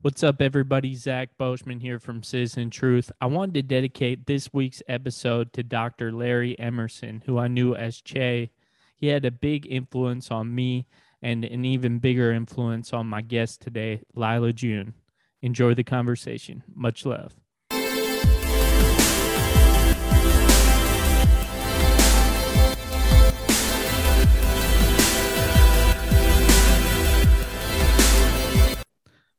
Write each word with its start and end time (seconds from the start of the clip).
What's 0.00 0.22
up, 0.22 0.40
everybody? 0.40 0.94
Zach 0.94 1.30
Boschman 1.40 1.82
here 1.82 1.98
from 1.98 2.22
Citizen 2.22 2.70
Truth. 2.70 3.10
I 3.20 3.26
wanted 3.26 3.54
to 3.54 3.62
dedicate 3.62 4.26
this 4.26 4.52
week's 4.52 4.80
episode 4.86 5.52
to 5.54 5.64
Dr. 5.64 6.12
Larry 6.12 6.56
Emerson, 6.56 7.24
who 7.26 7.36
I 7.36 7.48
knew 7.48 7.74
as 7.74 8.00
Che. 8.00 8.52
He 8.94 9.08
had 9.08 9.24
a 9.24 9.32
big 9.32 9.66
influence 9.68 10.30
on 10.30 10.54
me 10.54 10.86
and 11.20 11.44
an 11.44 11.64
even 11.64 11.98
bigger 11.98 12.30
influence 12.30 12.92
on 12.92 13.08
my 13.08 13.22
guest 13.22 13.60
today, 13.60 14.02
Lyla 14.14 14.52
June. 14.52 14.94
Enjoy 15.42 15.74
the 15.74 15.82
conversation. 15.82 16.62
Much 16.72 17.04
love. 17.04 17.34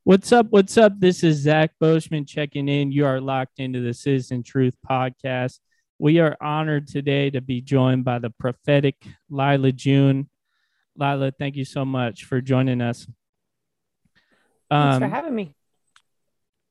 What's 0.09 0.31
up? 0.31 0.47
What's 0.49 0.75
up? 0.75 0.99
This 0.99 1.23
is 1.23 1.37
Zach 1.37 1.69
Boschman 1.79 2.27
checking 2.27 2.67
in. 2.67 2.91
You 2.91 3.05
are 3.05 3.21
locked 3.21 3.59
into 3.59 3.79
the 3.79 3.93
Citizen 3.93 4.41
Truth 4.41 4.73
podcast. 4.89 5.59
We 5.99 6.17
are 6.17 6.35
honored 6.41 6.87
today 6.87 7.29
to 7.29 7.41
be 7.41 7.61
joined 7.61 8.05
by 8.05 8.17
the 8.17 8.31
prophetic 8.31 8.95
Lyla 9.29 9.71
June. 9.71 10.27
Lyla, 10.97 11.31
thank 11.37 11.55
you 11.55 11.63
so 11.63 11.85
much 11.85 12.23
for 12.23 12.41
joining 12.41 12.81
us. 12.81 13.05
Thanks 14.71 14.97
for 14.97 15.03
um, 15.03 15.11
having 15.11 15.35
me. 15.35 15.53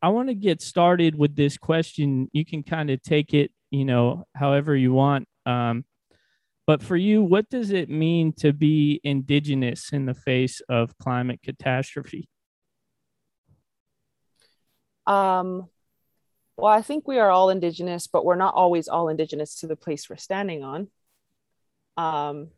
I 0.02 0.08
want 0.08 0.30
to 0.30 0.34
get 0.34 0.60
started 0.60 1.14
with 1.16 1.36
this 1.36 1.56
question. 1.58 2.28
You 2.32 2.44
can 2.44 2.64
kind 2.64 2.90
of 2.90 3.00
take 3.04 3.34
it, 3.34 3.52
you 3.70 3.84
know, 3.84 4.26
however 4.34 4.74
you 4.74 4.92
want. 4.92 5.28
Um, 5.46 5.84
but 6.66 6.82
for 6.82 6.96
you, 6.96 7.22
what 7.22 7.48
does 7.48 7.70
it 7.70 7.88
mean 7.88 8.32
to 8.38 8.52
be 8.52 9.00
indigenous 9.04 9.92
in 9.92 10.06
the 10.06 10.14
face 10.14 10.60
of 10.68 10.98
climate 10.98 11.38
catastrophe? 11.44 12.28
Um, 15.08 15.68
well, 16.58 16.72
I 16.72 16.82
think 16.82 17.08
we 17.08 17.18
are 17.18 17.30
all 17.30 17.50
indigenous, 17.50 18.06
but 18.06 18.24
we're 18.24 18.36
not 18.36 18.54
always 18.54 18.88
all 18.88 19.08
indigenous 19.08 19.60
to 19.60 19.66
the 19.66 19.76
place 19.76 20.08
we're 20.08 20.16
standing 20.16 20.62
on. 20.62 20.88
Um, 21.96 22.48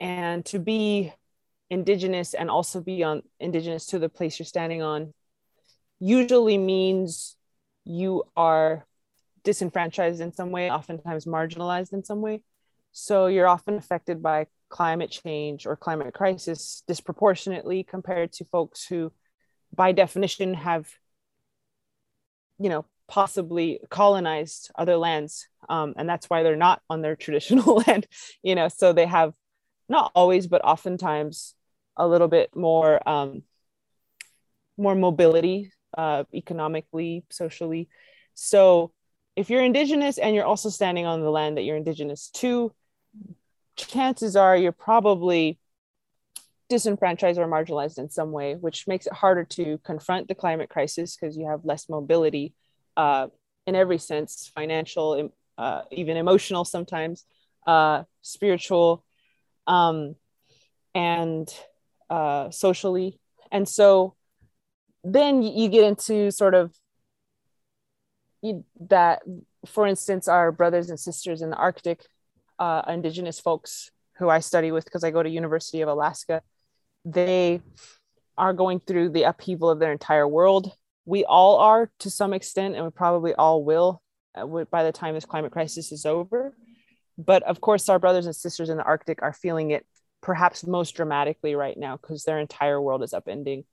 and 0.00 0.44
to 0.46 0.58
be 0.58 1.12
indigenous 1.70 2.34
and 2.34 2.50
also 2.50 2.80
be 2.80 3.02
on 3.02 3.22
indigenous 3.40 3.86
to 3.86 3.98
the 3.98 4.08
place 4.08 4.38
you're 4.38 4.46
standing 4.46 4.82
on 4.82 5.14
usually 5.98 6.58
means 6.58 7.36
you 7.84 8.24
are 8.36 8.86
disenfranchised 9.44 10.20
in 10.20 10.32
some 10.32 10.50
way, 10.50 10.70
oftentimes 10.70 11.24
marginalized 11.24 11.92
in 11.92 12.04
some 12.04 12.20
way. 12.20 12.42
So 12.92 13.26
you're 13.26 13.46
often 13.46 13.76
affected 13.76 14.22
by 14.22 14.46
climate 14.68 15.10
change 15.10 15.66
or 15.66 15.76
climate 15.76 16.12
crisis 16.12 16.82
disproportionately 16.88 17.84
compared 17.84 18.32
to 18.32 18.44
folks 18.44 18.84
who, 18.84 19.12
by 19.74 19.92
definition, 19.92 20.54
have 20.54 20.88
you 22.58 22.68
know 22.68 22.84
possibly 23.08 23.80
colonized 23.88 24.70
other 24.76 24.96
lands 24.96 25.48
um, 25.68 25.94
and 25.96 26.08
that's 26.08 26.28
why 26.28 26.42
they're 26.42 26.56
not 26.56 26.82
on 26.90 27.02
their 27.02 27.16
traditional 27.24 27.76
land 27.86 28.06
you 28.42 28.54
know 28.54 28.68
so 28.68 28.92
they 28.92 29.06
have 29.06 29.32
not 29.88 30.10
always 30.14 30.46
but 30.46 30.64
oftentimes 30.64 31.54
a 31.96 32.06
little 32.06 32.28
bit 32.28 32.54
more 32.54 33.06
um, 33.08 33.42
more 34.76 34.94
mobility 34.94 35.72
uh, 35.96 36.24
economically 36.34 37.24
socially. 37.30 37.88
So 38.34 38.92
if 39.34 39.50
you're 39.50 39.62
indigenous 39.62 40.18
and 40.18 40.34
you're 40.34 40.44
also 40.44 40.68
standing 40.68 41.06
on 41.06 41.22
the 41.22 41.30
land 41.30 41.56
that 41.56 41.62
you're 41.62 41.76
indigenous 41.76 42.30
to 42.30 42.72
chances 43.76 44.36
are 44.36 44.56
you're 44.56 44.72
probably 44.72 45.58
disenfranchised 46.68 47.38
or 47.38 47.46
marginalized 47.46 47.98
in 47.98 48.10
some 48.10 48.32
way, 48.32 48.54
which 48.54 48.88
makes 48.88 49.06
it 49.06 49.12
harder 49.12 49.44
to 49.44 49.78
confront 49.84 50.28
the 50.28 50.34
climate 50.34 50.68
crisis 50.68 51.16
because 51.16 51.36
you 51.36 51.48
have 51.48 51.64
less 51.64 51.88
mobility 51.88 52.54
uh, 52.96 53.28
in 53.66 53.74
every 53.74 53.98
sense 53.98 54.50
financial, 54.54 55.30
uh, 55.58 55.82
even 55.90 56.16
emotional 56.16 56.64
sometimes, 56.64 57.24
uh, 57.66 58.02
spiritual, 58.22 59.04
um, 59.66 60.16
and 60.94 61.48
uh, 62.10 62.50
socially. 62.50 63.20
And 63.52 63.68
so 63.68 64.14
then 65.04 65.42
you 65.42 65.68
get 65.68 65.84
into 65.84 66.30
sort 66.30 66.54
of 66.54 66.74
that, 68.88 69.22
for 69.66 69.86
instance, 69.86 70.28
our 70.28 70.52
brothers 70.52 70.90
and 70.90 70.98
sisters 70.98 71.42
in 71.42 71.50
the 71.50 71.56
Arctic, 71.56 72.04
uh, 72.58 72.82
indigenous 72.88 73.38
folks 73.38 73.90
who 74.18 74.28
I 74.28 74.40
study 74.40 74.72
with 74.72 74.84
because 74.84 75.04
I 75.04 75.10
go 75.10 75.22
to 75.22 75.28
University 75.28 75.80
of 75.80 75.88
Alaska 75.88 76.42
they 77.06 77.62
are 78.36 78.52
going 78.52 78.80
through 78.80 79.10
the 79.10 79.22
upheaval 79.22 79.70
of 79.70 79.78
their 79.78 79.92
entire 79.92 80.28
world. 80.28 80.72
We 81.04 81.24
all 81.24 81.58
are 81.58 81.90
to 82.00 82.10
some 82.10 82.34
extent, 82.34 82.74
and 82.74 82.84
we 82.84 82.90
probably 82.90 83.32
all 83.34 83.64
will 83.64 84.02
uh, 84.34 84.64
by 84.70 84.82
the 84.84 84.92
time 84.92 85.14
this 85.14 85.24
climate 85.24 85.52
crisis 85.52 85.92
is 85.92 86.04
over. 86.04 86.54
But 87.16 87.44
of 87.44 87.60
course, 87.60 87.88
our 87.88 87.98
brothers 87.98 88.26
and 88.26 88.36
sisters 88.36 88.68
in 88.68 88.76
the 88.76 88.82
Arctic 88.82 89.22
are 89.22 89.32
feeling 89.32 89.70
it 89.70 89.86
perhaps 90.20 90.66
most 90.66 90.96
dramatically 90.96 91.54
right 91.54 91.78
now 91.78 91.96
because 91.96 92.24
their 92.24 92.40
entire 92.40 92.82
world 92.82 93.02
is 93.02 93.14
upending. 93.14 93.64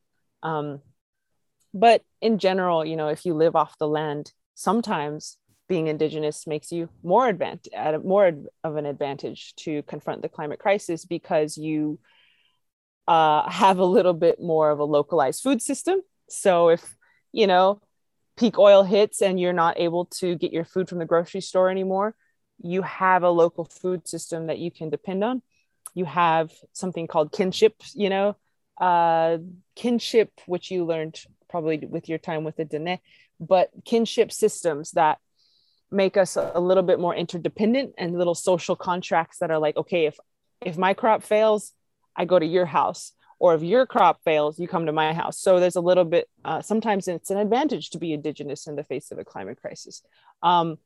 Um, 0.44 0.82
but 1.74 2.04
in 2.22 2.38
general, 2.38 2.86
you 2.86 2.96
know, 2.96 3.08
if 3.08 3.26
you 3.26 3.34
live 3.34 3.56
off 3.56 3.78
the 3.80 3.88
land, 3.88 4.32
sometimes 4.54 5.38
being 5.68 5.88
indigenous 5.88 6.46
makes 6.46 6.72
you 6.72 6.90
more 7.02 7.28
advantage, 7.28 7.74
more 8.04 8.32
of 8.64 8.76
an 8.76 8.86
advantage 8.86 9.56
to 9.56 9.82
confront 9.84 10.22
the 10.22 10.30
climate 10.30 10.60
crisis 10.60 11.06
because 11.06 11.58
you 11.58 12.00
uh, 13.08 13.50
have 13.50 13.80
a 13.80 13.86
little 13.86 14.14
bit 14.14 14.41
more 14.41 14.72
of 14.72 14.80
a 14.80 14.84
localized 14.86 15.41
food 15.41 15.62
system. 15.62 16.02
So 16.30 16.69
if, 16.69 16.96
you 17.31 17.47
know, 17.47 17.81
peak 18.38 18.58
oil 18.58 18.84
hits 18.84 19.22
and 19.22 19.40
you're 19.40 19.53
not 19.53 19.80
able 19.80 20.06
to 20.06 20.36
get 20.36 20.53
your 20.53 20.66
food 20.66 20.90
from 20.90 21.00
the 21.00 21.06
grocery 21.06 21.42
store 21.42 21.69
anymore, 21.69 22.16
you 22.62 22.81
have 22.81 23.24
a 23.24 23.30
local 23.30 23.66
food 23.66 24.08
system 24.08 24.47
that 24.47 24.59
you 24.59 24.72
can 24.72 24.90
depend 24.90 25.24
on. 25.24 25.42
You 25.94 26.06
have 26.06 26.52
something 26.72 27.08
called 27.08 27.31
kinship, 27.31 27.75
you 27.94 28.09
know, 28.09 28.36
uh, 28.80 29.38
kinship, 29.75 30.31
which 30.47 30.72
you 30.72 30.86
learned 30.86 31.19
probably 31.50 31.78
with 31.78 32.09
your 32.09 32.18
time 32.18 32.44
with 32.44 32.56
the 32.56 32.66
Dene, 32.66 33.00
but 33.40 33.69
kinship 33.86 34.31
systems 34.31 34.92
that 34.92 35.19
make 35.92 36.18
us 36.18 36.36
a 36.36 36.59
little 36.59 36.81
bit 36.81 37.00
more 37.00 37.16
interdependent 37.16 37.94
and 37.97 38.18
little 38.18 38.34
social 38.34 38.75
contracts 38.75 39.38
that 39.40 39.52
are 39.52 39.59
like, 39.59 39.78
okay, 39.78 40.06
if 40.08 40.18
if 40.62 40.78
my 40.78 40.94
crop 40.94 41.22
fails, 41.22 41.74
I 42.16 42.25
go 42.25 42.40
to 42.40 42.46
your 42.46 42.66
house. 42.66 43.13
Or 43.40 43.56
if 43.56 43.62
your 43.62 43.85
crop 43.85 44.22
fails, 44.24 44.57
you 44.57 44.68
come 44.68 44.85
to 44.85 44.94
my 44.94 45.13
house. 45.13 45.38
So 45.38 45.59
there's 45.59 45.75
a 45.75 45.81
little 45.81 46.06
bit, 46.06 46.29
uh, 46.46 46.62
sometimes 46.62 47.07
it's 47.07 47.29
an 47.29 47.38
advantage 47.38 47.90
to 47.90 47.97
be 47.97 48.13
indigenous 48.13 48.68
in 48.68 48.75
the 48.75 48.85
face 48.85 49.12
of 49.12 49.19
a 49.19 49.25
climate 49.25 49.59
crisis. 49.59 50.01
Um, 50.41 50.78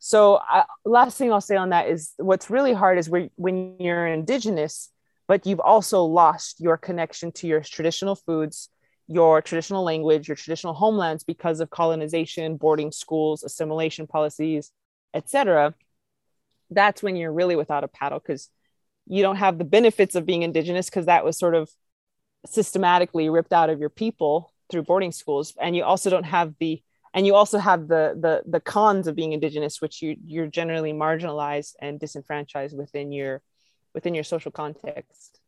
so 0.00 0.40
I, 0.42 0.64
last 0.84 1.18
thing 1.18 1.30
I'll 1.30 1.40
say 1.40 1.56
on 1.56 1.70
that 1.70 1.88
is 1.88 2.14
what's 2.16 2.50
really 2.50 2.72
hard 2.72 2.98
is 2.98 3.08
when 3.08 3.76
you're 3.78 4.06
indigenous, 4.06 4.90
but 5.28 5.46
you've 5.46 5.60
also 5.60 6.02
lost 6.04 6.58
your 6.58 6.76
connection 6.76 7.32
to 7.32 7.46
your 7.46 7.60
traditional 7.60 8.16
foods, 8.16 8.70
your 9.06 9.42
traditional 9.42 9.84
language, 9.84 10.26
your 10.26 10.36
traditional 10.36 10.72
homelands 10.72 11.22
because 11.22 11.60
of 11.60 11.68
colonization, 11.68 12.56
boarding 12.56 12.90
schools, 12.92 13.44
assimilation 13.44 14.06
policies, 14.06 14.72
etc. 15.12 15.74
That's 16.70 17.02
when 17.02 17.14
you're 17.16 17.32
really 17.32 17.56
without 17.56 17.84
a 17.84 17.88
paddle 17.88 18.20
because 18.20 18.48
you 19.10 19.22
don't 19.22 19.36
have 19.36 19.58
the 19.58 19.64
benefits 19.64 20.14
of 20.14 20.24
being 20.24 20.42
indigenous 20.42 20.88
because 20.88 21.06
that 21.06 21.24
was 21.24 21.36
sort 21.36 21.56
of 21.56 21.68
systematically 22.46 23.28
ripped 23.28 23.52
out 23.52 23.68
of 23.68 23.80
your 23.80 23.90
people 23.90 24.54
through 24.70 24.84
boarding 24.84 25.10
schools. 25.10 25.52
And 25.60 25.74
you 25.74 25.82
also 25.82 26.10
don't 26.10 26.24
have 26.24 26.54
the 26.60 26.80
and 27.12 27.26
you 27.26 27.34
also 27.34 27.58
have 27.58 27.88
the 27.88 28.16
the 28.18 28.42
the 28.48 28.60
cons 28.60 29.08
of 29.08 29.16
being 29.16 29.32
indigenous 29.32 29.80
which 29.80 30.00
you 30.00 30.16
you're 30.24 30.46
generally 30.46 30.92
marginalized 30.92 31.74
and 31.80 31.98
disenfranchised 31.98 32.76
within 32.76 33.10
your 33.10 33.42
within 33.94 34.14
your 34.14 34.22
social 34.22 34.52
context. 34.52 35.40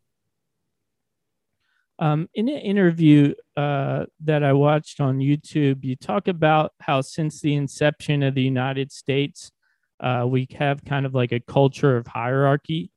Um, 2.00 2.28
in 2.34 2.48
an 2.48 2.58
interview 2.58 3.34
uh, 3.56 4.06
that 4.24 4.42
I 4.42 4.54
watched 4.54 5.00
on 5.00 5.18
YouTube, 5.18 5.84
you 5.84 5.94
talk 5.94 6.26
about 6.26 6.72
how 6.80 7.00
since 7.00 7.40
the 7.40 7.54
inception 7.54 8.24
of 8.24 8.34
the 8.34 8.42
United 8.42 8.90
States, 8.90 9.52
uh, 10.00 10.24
we 10.26 10.48
have 10.58 10.84
kind 10.84 11.06
of 11.06 11.14
like 11.14 11.30
a 11.30 11.38
culture 11.38 11.96
of 11.96 12.08
hierarchy 12.08 12.90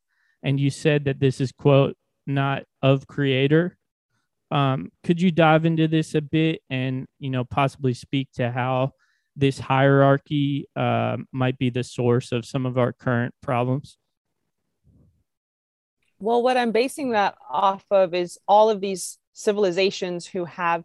and 0.45 0.59
you 0.59 0.69
said 0.69 1.05
that 1.05 1.19
this 1.19 1.41
is 1.41 1.51
quote 1.51 1.97
not 2.27 2.63
of 2.81 3.07
creator. 3.07 3.75
Um, 4.51 4.91
could 5.03 5.19
you 5.19 5.31
dive 5.31 5.65
into 5.65 5.87
this 5.87 6.13
a 6.13 6.21
bit 6.21 6.61
and 6.69 7.07
you 7.19 7.31
know 7.31 7.43
possibly 7.43 7.93
speak 7.93 8.29
to 8.35 8.51
how 8.51 8.91
this 9.35 9.59
hierarchy 9.59 10.67
uh, 10.75 11.17
might 11.33 11.57
be 11.57 11.71
the 11.71 11.83
source 11.83 12.31
of 12.31 12.45
some 12.45 12.65
of 12.65 12.77
our 12.77 12.93
current 12.93 13.33
problems? 13.41 13.97
Well 16.19 16.41
what 16.41 16.55
i'm 16.55 16.71
basing 16.71 17.11
that 17.11 17.35
off 17.49 17.83
of 17.91 18.13
is 18.13 18.39
all 18.47 18.69
of 18.69 18.79
these 18.79 19.17
civilizations 19.33 20.25
who 20.25 20.45
have 20.45 20.83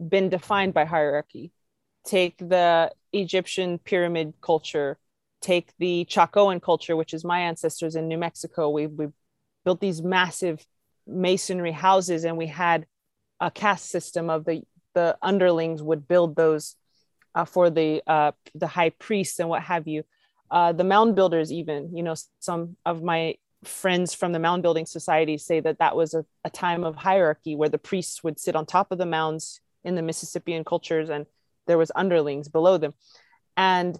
been 0.00 0.28
defined 0.28 0.74
by 0.74 0.86
hierarchy. 0.86 1.52
Take 2.04 2.38
the 2.38 2.90
egyptian 3.12 3.78
pyramid 3.78 4.34
culture 4.40 4.98
take 5.44 5.72
the 5.78 6.06
Chacoan 6.10 6.60
culture, 6.60 6.96
which 6.96 7.12
is 7.12 7.24
my 7.24 7.40
ancestors 7.40 7.96
in 7.96 8.08
New 8.08 8.18
Mexico, 8.18 8.70
we 8.70 8.86
we 8.86 9.06
built 9.64 9.80
these 9.80 10.02
massive 10.02 10.64
masonry 11.06 11.72
houses, 11.72 12.24
and 12.24 12.36
we 12.38 12.46
had 12.46 12.86
a 13.40 13.50
caste 13.50 13.90
system 13.90 14.30
of 14.30 14.44
the 14.44 14.62
the 14.94 15.16
underlings 15.22 15.82
would 15.82 16.08
build 16.08 16.34
those 16.36 16.76
uh, 17.34 17.44
for 17.44 17.68
the 17.68 18.02
uh, 18.06 18.32
the 18.54 18.66
high 18.66 18.90
priests 18.90 19.38
and 19.38 19.48
what 19.48 19.62
have 19.62 19.86
you. 19.86 20.02
Uh, 20.50 20.72
the 20.72 20.84
mound 20.84 21.14
builders, 21.14 21.52
even 21.52 21.94
you 21.94 22.02
know, 22.02 22.14
some 22.40 22.76
of 22.86 23.02
my 23.02 23.34
friends 23.64 24.14
from 24.14 24.32
the 24.32 24.38
mound 24.38 24.62
building 24.62 24.86
society 24.86 25.36
say 25.38 25.60
that 25.60 25.78
that 25.78 25.96
was 25.96 26.14
a, 26.14 26.24
a 26.44 26.50
time 26.50 26.84
of 26.84 26.96
hierarchy 26.96 27.56
where 27.56 27.68
the 27.68 27.78
priests 27.78 28.22
would 28.22 28.38
sit 28.38 28.56
on 28.56 28.66
top 28.66 28.92
of 28.92 28.98
the 28.98 29.06
mounds 29.06 29.60
in 29.84 29.94
the 29.94 30.02
Mississippian 30.02 30.64
cultures 30.64 31.08
and 31.10 31.26
there 31.66 31.78
was 31.78 31.90
underlings 31.94 32.48
below 32.48 32.76
them. 32.78 32.94
And 33.56 33.98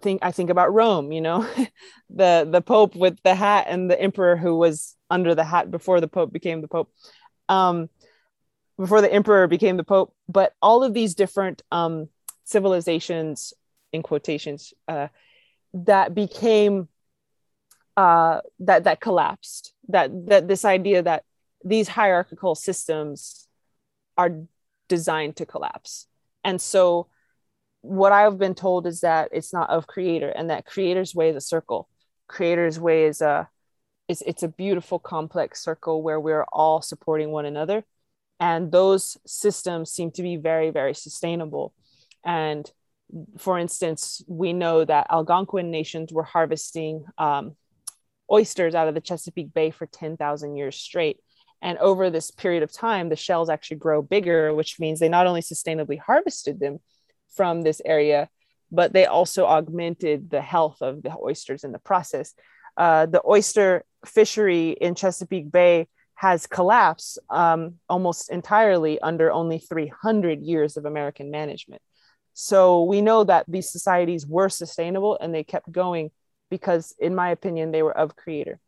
think 0.00 0.20
I 0.22 0.32
think 0.32 0.50
about 0.50 0.72
Rome, 0.72 1.12
you 1.12 1.20
know, 1.20 1.48
the 2.10 2.48
the 2.50 2.60
Pope 2.60 2.94
with 2.94 3.18
the 3.22 3.34
hat 3.34 3.66
and 3.68 3.90
the 3.90 4.00
emperor 4.00 4.36
who 4.36 4.56
was 4.56 4.96
under 5.10 5.34
the 5.34 5.44
hat 5.44 5.70
before 5.70 6.00
the 6.00 6.08
Pope 6.08 6.32
became 6.32 6.60
the 6.60 6.68
Pope. 6.68 6.92
Um, 7.48 7.88
before 8.78 9.00
the 9.00 9.12
emperor 9.12 9.46
became 9.46 9.76
the 9.76 9.84
Pope, 9.84 10.12
but 10.28 10.52
all 10.60 10.82
of 10.82 10.94
these 10.94 11.14
different 11.14 11.62
um, 11.70 12.08
civilizations, 12.44 13.54
in 13.92 14.02
quotations, 14.02 14.74
uh, 14.88 15.08
that 15.72 16.14
became 16.14 16.88
uh, 17.96 18.40
that 18.60 18.84
that 18.84 19.00
collapsed. 19.00 19.72
That 19.88 20.26
that 20.26 20.48
this 20.48 20.64
idea 20.64 21.02
that 21.02 21.24
these 21.64 21.88
hierarchical 21.88 22.54
systems 22.54 23.46
are 24.16 24.42
designed 24.88 25.36
to 25.36 25.46
collapse, 25.46 26.06
and 26.42 26.60
so 26.60 27.08
what 27.84 28.12
I've 28.12 28.38
been 28.38 28.54
told 28.54 28.86
is 28.86 29.00
that 29.00 29.28
it's 29.30 29.52
not 29.52 29.68
of 29.68 29.86
creator, 29.86 30.30
and 30.30 30.48
that 30.48 30.64
creator's 30.64 31.14
way 31.14 31.28
is 31.28 31.36
a 31.36 31.40
circle. 31.40 31.86
Creator's 32.28 32.80
way 32.80 33.04
is 33.04 33.20
a 33.20 33.48
it's 34.08 34.22
it's 34.22 34.42
a 34.42 34.48
beautiful 34.48 34.98
complex 34.98 35.62
circle 35.62 36.02
where 36.02 36.18
we're 36.18 36.46
all 36.50 36.80
supporting 36.80 37.30
one 37.30 37.44
another, 37.44 37.84
and 38.40 38.72
those 38.72 39.18
systems 39.26 39.90
seem 39.90 40.10
to 40.12 40.22
be 40.22 40.36
very 40.36 40.70
very 40.70 40.94
sustainable. 40.94 41.74
And 42.24 42.70
for 43.36 43.58
instance, 43.58 44.22
we 44.26 44.54
know 44.54 44.82
that 44.82 45.08
Algonquin 45.10 45.70
nations 45.70 46.10
were 46.10 46.22
harvesting 46.22 47.04
um, 47.18 47.54
oysters 48.32 48.74
out 48.74 48.88
of 48.88 48.94
the 48.94 49.02
Chesapeake 49.02 49.52
Bay 49.52 49.70
for 49.70 49.86
10,000 49.86 50.56
years 50.56 50.74
straight. 50.74 51.18
And 51.60 51.76
over 51.78 52.08
this 52.08 52.30
period 52.30 52.62
of 52.62 52.72
time, 52.72 53.10
the 53.10 53.16
shells 53.16 53.50
actually 53.50 53.76
grow 53.76 54.00
bigger, 54.00 54.54
which 54.54 54.80
means 54.80 54.98
they 54.98 55.10
not 55.10 55.26
only 55.26 55.42
sustainably 55.42 55.98
harvested 55.98 56.58
them 56.60 56.80
from 57.34 57.62
this 57.62 57.80
area, 57.84 58.28
but 58.70 58.92
they 58.92 59.06
also 59.06 59.46
augmented 59.46 60.30
the 60.30 60.40
health 60.40 60.78
of 60.80 61.02
the 61.02 61.14
oysters 61.16 61.64
in 61.64 61.72
the 61.72 61.78
process. 61.78 62.34
Uh, 62.76 63.06
the 63.06 63.22
oyster 63.26 63.84
fishery 64.04 64.70
in 64.70 64.94
Chesapeake 64.94 65.50
Bay 65.50 65.88
has 66.16 66.46
collapsed 66.46 67.18
um, 67.30 67.74
almost 67.88 68.30
entirely 68.30 69.00
under 69.00 69.32
only 69.32 69.58
300 69.58 70.42
years 70.42 70.76
of 70.76 70.84
American 70.84 71.30
management. 71.30 71.82
So 72.34 72.84
we 72.84 73.00
know 73.00 73.24
that 73.24 73.44
these 73.48 73.70
societies 73.70 74.26
were 74.26 74.48
sustainable 74.48 75.18
and 75.20 75.34
they 75.34 75.44
kept 75.44 75.70
going 75.70 76.10
because 76.50 76.94
in 76.98 77.14
my 77.14 77.30
opinion 77.30 77.70
they 77.70 77.82
were 77.82 77.96
of 77.96 78.16
creator 78.16 78.60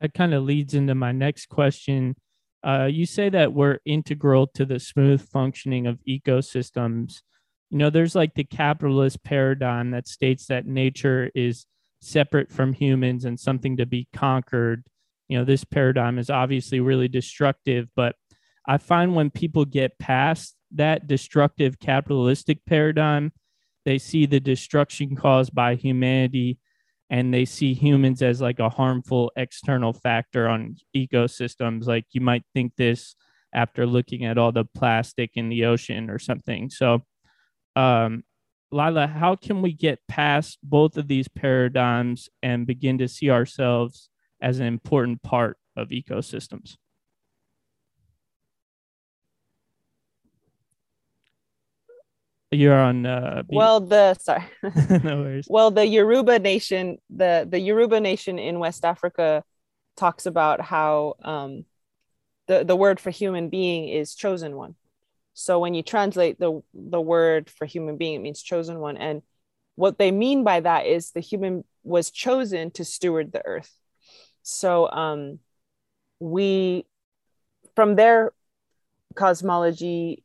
that 0.00 0.12
kind 0.12 0.34
of 0.34 0.44
leads 0.44 0.74
into 0.74 0.94
my 0.94 1.12
next 1.12 1.48
question 1.48 2.14
uh, 2.64 2.88
you 2.90 3.06
say 3.06 3.28
that 3.28 3.52
we're 3.52 3.78
integral 3.84 4.46
to 4.46 4.64
the 4.64 4.80
smooth 4.80 5.20
functioning 5.28 5.86
of 5.86 6.00
ecosystems. 6.08 7.22
You 7.70 7.78
know 7.78 7.90
there's 7.90 8.14
like 8.14 8.34
the 8.34 8.44
capitalist 8.44 9.22
paradigm 9.24 9.90
that 9.90 10.08
states 10.08 10.46
that 10.46 10.66
nature 10.66 11.30
is 11.34 11.66
separate 12.00 12.52
from 12.52 12.72
humans 12.72 13.24
and 13.24 13.38
something 13.38 13.76
to 13.78 13.86
be 13.86 14.08
conquered. 14.14 14.84
You 15.28 15.38
know 15.38 15.44
this 15.44 15.64
paradigm 15.64 16.18
is 16.18 16.30
obviously 16.30 16.80
really 16.80 17.08
destructive 17.08 17.88
but 17.96 18.14
i 18.66 18.76
find 18.78 19.14
when 19.14 19.30
people 19.30 19.64
get 19.64 19.98
past 19.98 20.54
that 20.72 21.06
destructive 21.06 21.78
capitalistic 21.78 22.64
paradigm 22.66 23.32
they 23.84 23.98
see 23.98 24.26
the 24.26 24.40
destruction 24.40 25.16
caused 25.16 25.54
by 25.54 25.74
humanity 25.74 26.58
and 27.10 27.32
they 27.32 27.44
see 27.44 27.74
humans 27.74 28.22
as 28.22 28.40
like 28.40 28.58
a 28.58 28.68
harmful 28.68 29.30
external 29.36 29.92
factor 29.92 30.48
on 30.48 30.76
ecosystems 30.96 31.86
like 31.86 32.06
you 32.12 32.20
might 32.20 32.44
think 32.54 32.72
this 32.76 33.14
after 33.52 33.86
looking 33.86 34.24
at 34.24 34.38
all 34.38 34.52
the 34.52 34.64
plastic 34.64 35.30
in 35.34 35.48
the 35.48 35.64
ocean 35.64 36.10
or 36.10 36.18
something. 36.18 36.70
So 36.70 37.02
um 37.76 38.22
lyla 38.72 39.08
how 39.08 39.36
can 39.36 39.62
we 39.62 39.72
get 39.72 40.00
past 40.08 40.58
both 40.62 40.96
of 40.96 41.06
these 41.08 41.28
paradigms 41.28 42.28
and 42.42 42.66
begin 42.66 42.98
to 42.98 43.08
see 43.08 43.30
ourselves 43.30 44.08
as 44.40 44.58
an 44.58 44.66
important 44.66 45.22
part 45.22 45.56
of 45.76 45.88
ecosystems 45.88 46.76
You're 52.54 52.78
on. 52.78 53.06
Uh, 53.06 53.42
well, 53.48 53.80
the 53.80 54.14
sorry. 54.14 54.44
no 55.02 55.22
worries. 55.22 55.46
Well, 55.48 55.70
the 55.70 55.86
Yoruba 55.86 56.38
nation, 56.38 56.98
the 57.10 57.46
the 57.48 57.58
Yoruba 57.58 58.00
nation 58.00 58.38
in 58.38 58.58
West 58.58 58.84
Africa, 58.84 59.44
talks 59.96 60.26
about 60.26 60.60
how 60.60 61.14
um, 61.22 61.64
the 62.46 62.64
the 62.64 62.76
word 62.76 63.00
for 63.00 63.10
human 63.10 63.48
being 63.48 63.88
is 63.88 64.14
chosen 64.14 64.56
one. 64.56 64.74
So 65.34 65.58
when 65.58 65.74
you 65.74 65.82
translate 65.82 66.38
the 66.38 66.62
the 66.72 67.00
word 67.00 67.50
for 67.50 67.66
human 67.66 67.96
being, 67.96 68.14
it 68.14 68.22
means 68.22 68.42
chosen 68.42 68.78
one, 68.78 68.96
and 68.96 69.22
what 69.76 69.98
they 69.98 70.10
mean 70.10 70.44
by 70.44 70.60
that 70.60 70.86
is 70.86 71.10
the 71.10 71.20
human 71.20 71.64
was 71.82 72.10
chosen 72.10 72.70
to 72.72 72.84
steward 72.84 73.32
the 73.32 73.44
earth. 73.44 73.72
So 74.42 74.90
um, 74.90 75.38
we, 76.20 76.86
from 77.74 77.96
their 77.96 78.32
cosmology, 79.14 80.23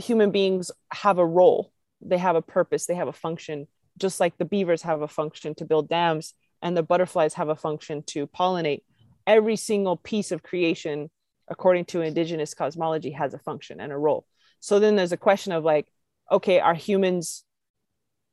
human 0.00 0.30
beings 0.30 0.70
have 0.92 1.18
a 1.18 1.26
role. 1.26 1.72
They 2.00 2.18
have 2.18 2.36
a 2.36 2.42
purpose. 2.42 2.86
They 2.86 2.94
have 2.94 3.08
a 3.08 3.12
function 3.12 3.66
just 3.98 4.20
like 4.20 4.38
the 4.38 4.44
beavers 4.44 4.82
have 4.82 5.02
a 5.02 5.08
function 5.08 5.54
to 5.54 5.64
build 5.64 5.88
dams 5.88 6.34
and 6.62 6.76
the 6.76 6.82
butterflies 6.82 7.34
have 7.34 7.48
a 7.48 7.56
function 7.56 8.02
to 8.04 8.26
pollinate. 8.26 8.82
Every 9.26 9.56
single 9.56 9.96
piece 9.96 10.32
of 10.32 10.42
creation 10.42 11.10
according 11.48 11.84
to 11.84 12.00
indigenous 12.00 12.54
cosmology 12.54 13.10
has 13.10 13.34
a 13.34 13.38
function 13.38 13.80
and 13.80 13.92
a 13.92 13.98
role. 13.98 14.24
So 14.60 14.78
then 14.78 14.96
there's 14.96 15.12
a 15.12 15.16
question 15.16 15.52
of 15.52 15.64
like 15.64 15.88
okay 16.30 16.60
are 16.60 16.74
humans 16.74 17.44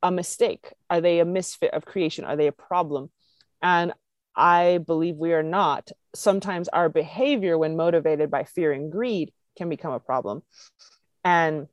a 0.04 0.12
mistake? 0.12 0.74
Are 0.90 1.02
they 1.02 1.20
a 1.20 1.26
misfit 1.26 1.74
of 1.74 1.86
creation? 1.86 2.24
Are 2.24 2.36
they 2.36 2.48
a 2.48 2.52
problem? 2.52 3.12
And 3.62 3.94
i 4.36 4.78
believe 4.86 5.16
we 5.16 5.34
are 5.34 5.44
not. 5.44 5.90
Sometimes 6.14 6.70
our 6.70 6.90
behavior 6.90 7.58
when 7.58 7.76
motivated 7.76 8.30
by 8.30 8.44
fear 8.44 8.72
and 8.72 8.92
greed 8.92 9.34
can 9.58 9.68
become 9.68 9.94
a 9.94 10.00
problem 10.00 10.44
and 11.28 11.68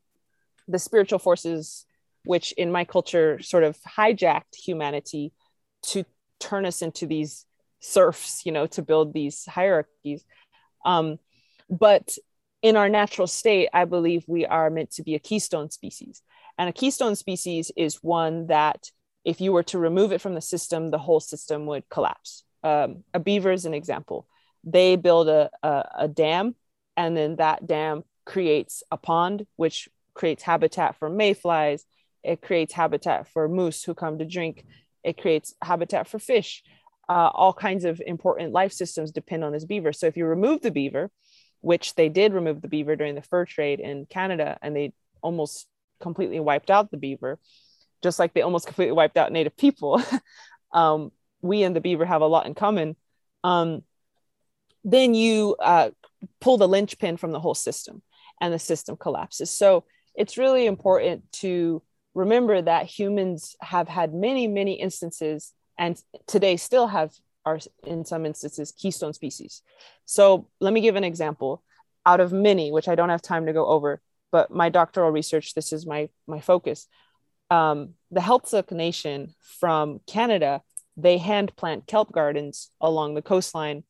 the 0.66 0.78
spiritual 0.78 1.20
forces 1.20 1.86
which 2.24 2.52
in 2.52 2.72
my 2.72 2.84
culture 2.84 3.40
sort 3.42 3.64
of 3.64 3.78
hijacked 3.82 4.54
humanity 4.56 5.32
to 5.82 6.04
turn 6.40 6.64
us 6.64 6.80
into 6.82 7.06
these 7.06 7.46
serfs 7.80 8.44
you 8.46 8.52
know 8.52 8.66
to 8.66 8.82
build 8.82 9.12
these 9.12 9.44
hierarchies. 9.46 10.24
Um, 10.84 11.18
but 11.70 12.16
in 12.62 12.76
our 12.76 12.88
natural 12.88 13.26
state 13.26 13.68
i 13.80 13.84
believe 13.84 14.22
we 14.26 14.46
are 14.46 14.70
meant 14.70 14.90
to 14.92 15.02
be 15.02 15.14
a 15.14 15.26
keystone 15.28 15.70
species. 15.70 16.22
And 16.58 16.68
a 16.68 16.78
keystone 16.80 17.16
species 17.16 17.70
is 17.76 18.02
one 18.02 18.46
that 18.46 18.90
if 19.24 19.40
you 19.40 19.52
were 19.52 19.66
to 19.70 19.78
remove 19.78 20.10
it 20.12 20.20
from 20.20 20.34
the 20.34 20.48
system 20.52 20.90
the 20.90 21.04
whole 21.06 21.20
system 21.20 21.66
would 21.66 21.88
collapse. 21.88 22.44
Um, 22.62 23.04
a 23.12 23.20
beaver 23.20 23.52
is 23.52 23.66
an 23.66 23.74
example. 23.74 24.26
They 24.64 24.96
build 24.96 25.28
a, 25.28 25.50
a, 25.62 25.74
a 26.06 26.08
dam 26.08 26.54
and 26.96 27.14
then 27.16 27.36
that 27.36 27.66
dam 27.66 28.04
creates 28.24 28.82
a 28.90 28.96
pond, 28.96 29.46
which 29.56 29.88
creates 30.14 30.42
habitat 30.42 30.96
for 30.96 31.08
mayflies. 31.08 31.84
It 32.22 32.40
creates 32.40 32.72
habitat 32.72 33.28
for 33.28 33.48
moose 33.48 33.82
who 33.82 33.94
come 33.94 34.18
to 34.18 34.24
drink. 34.24 34.64
It 35.02 35.20
creates 35.20 35.54
habitat 35.62 36.08
for 36.08 36.18
fish. 36.18 36.62
Uh, 37.08 37.28
all 37.34 37.52
kinds 37.52 37.84
of 37.84 38.00
important 38.06 38.52
life 38.52 38.72
systems 38.72 39.12
depend 39.12 39.44
on 39.44 39.52
this 39.52 39.66
beaver. 39.66 39.92
So 39.92 40.06
if 40.06 40.16
you 40.16 40.24
remove 40.24 40.62
the 40.62 40.70
beaver, 40.70 41.10
which 41.60 41.94
they 41.94 42.08
did 42.08 42.32
remove 42.32 42.62
the 42.62 42.68
beaver 42.68 42.96
during 42.96 43.14
the 43.14 43.22
fur 43.22 43.44
trade 43.44 43.80
in 43.80 44.06
Canada, 44.06 44.58
and 44.62 44.74
they 44.74 44.92
almost 45.22 45.66
completely 46.00 46.40
wiped 46.40 46.70
out 46.70 46.90
the 46.90 46.96
beaver, 46.96 47.38
just 48.02 48.18
like 48.18 48.32
they 48.32 48.42
almost 48.42 48.66
completely 48.66 48.92
wiped 48.92 49.16
out 49.16 49.32
native 49.32 49.56
people. 49.56 50.02
um, 50.72 51.12
we 51.42 51.62
and 51.62 51.76
the 51.76 51.80
beaver 51.80 52.06
have 52.06 52.22
a 52.22 52.26
lot 52.26 52.46
in 52.46 52.54
common. 52.54 52.96
Um, 53.42 53.82
then 54.82 55.14
you 55.14 55.56
uh, 55.60 55.90
pull 56.40 56.56
the 56.56 56.68
linchpin 56.68 57.16
from 57.18 57.32
the 57.32 57.40
whole 57.40 57.54
system 57.54 58.02
and 58.40 58.52
the 58.52 58.58
system 58.58 58.96
collapses. 58.96 59.50
So 59.50 59.84
it's 60.14 60.38
really 60.38 60.66
important 60.66 61.30
to 61.32 61.82
remember 62.14 62.62
that 62.62 62.86
humans 62.86 63.56
have 63.60 63.88
had 63.88 64.14
many, 64.14 64.46
many 64.46 64.74
instances 64.74 65.52
and 65.78 66.00
today 66.26 66.56
still 66.56 66.86
have 66.86 67.12
are 67.46 67.58
in 67.84 68.04
some 68.04 68.24
instances 68.24 68.72
keystone 68.72 69.12
species. 69.12 69.62
So 70.06 70.48
let 70.60 70.72
me 70.72 70.80
give 70.80 70.96
an 70.96 71.04
example 71.04 71.62
out 72.06 72.20
of 72.20 72.32
many, 72.32 72.72
which 72.72 72.88
I 72.88 72.94
don't 72.94 73.10
have 73.10 73.22
time 73.22 73.46
to 73.46 73.52
go 73.52 73.66
over, 73.66 74.00
but 74.32 74.50
my 74.50 74.68
doctoral 74.68 75.10
research, 75.10 75.54
this 75.54 75.72
is 75.72 75.86
my 75.86 76.08
my 76.26 76.40
focus. 76.40 76.86
Um, 77.50 77.94
the 78.10 78.20
Heiltsuk 78.20 78.72
Nation 78.72 79.34
from 79.40 80.00
Canada, 80.06 80.62
they 80.96 81.18
hand 81.18 81.54
plant 81.56 81.86
kelp 81.86 82.12
gardens 82.12 82.70
along 82.80 83.14
the 83.14 83.22
coastline 83.22 83.84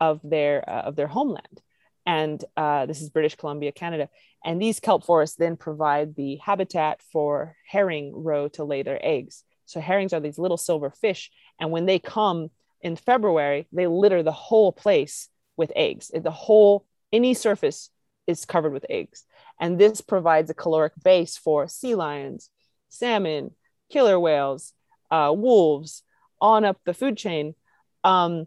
of 0.00 0.20
their 0.24 0.68
uh, 0.68 0.82
of 0.82 0.96
their 0.96 1.06
homeland 1.06 1.60
and 2.06 2.44
uh, 2.56 2.86
this 2.86 3.00
is 3.00 3.10
British 3.10 3.34
Columbia, 3.34 3.72
Canada. 3.72 4.08
And 4.44 4.60
these 4.60 4.80
kelp 4.80 5.04
forests 5.04 5.36
then 5.36 5.56
provide 5.56 6.14
the 6.14 6.36
habitat 6.36 7.00
for 7.12 7.56
herring 7.66 8.12
roe 8.14 8.48
to 8.48 8.64
lay 8.64 8.82
their 8.82 8.98
eggs. 9.02 9.42
So 9.64 9.80
herrings 9.80 10.12
are 10.12 10.20
these 10.20 10.38
little 10.38 10.58
silver 10.58 10.90
fish, 10.90 11.30
and 11.58 11.70
when 11.70 11.86
they 11.86 11.98
come 11.98 12.50
in 12.82 12.96
February, 12.96 13.66
they 13.72 13.86
litter 13.86 14.22
the 14.22 14.32
whole 14.32 14.72
place 14.72 15.30
with 15.56 15.72
eggs. 15.74 16.10
The 16.14 16.30
whole 16.30 16.86
any 17.12 17.32
surface 17.32 17.88
is 18.26 18.44
covered 18.44 18.74
with 18.74 18.84
eggs, 18.90 19.24
and 19.58 19.78
this 19.78 20.02
provides 20.02 20.50
a 20.50 20.54
caloric 20.54 20.92
base 21.02 21.38
for 21.38 21.66
sea 21.66 21.94
lions, 21.94 22.50
salmon, 22.90 23.52
killer 23.90 24.20
whales, 24.20 24.74
uh, 25.10 25.32
wolves, 25.34 26.02
on 26.40 26.64
up 26.66 26.78
the 26.84 26.92
food 26.92 27.16
chain. 27.16 27.54
Um, 28.02 28.44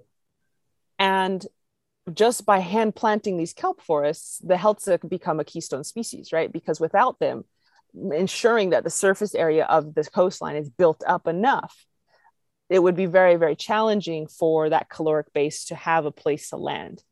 and 0.99 1.43
just 2.13 2.45
by 2.45 2.59
hand 2.59 2.95
planting 2.95 3.37
these 3.37 3.53
kelp 3.53 3.81
forests, 3.81 4.39
the 4.39 4.55
Heiltsuk 4.55 5.07
become 5.09 5.39
a 5.39 5.45
keystone 5.45 5.83
species, 5.83 6.31
right? 6.31 6.51
Because 6.51 6.79
without 6.79 7.19
them, 7.19 7.43
ensuring 7.93 8.71
that 8.71 8.83
the 8.83 8.89
surface 8.89 9.35
area 9.35 9.65
of 9.65 9.93
the 9.93 10.03
coastline 10.03 10.55
is 10.55 10.69
built 10.69 11.03
up 11.05 11.27
enough, 11.27 11.85
it 12.69 12.79
would 12.79 12.95
be 12.95 13.05
very, 13.05 13.35
very 13.35 13.55
challenging 13.55 14.27
for 14.27 14.69
that 14.69 14.89
caloric 14.89 15.31
base 15.33 15.65
to 15.65 15.75
have 15.75 16.05
a 16.05 16.11
place 16.11 16.49
to 16.49 16.57
land. 16.57 17.03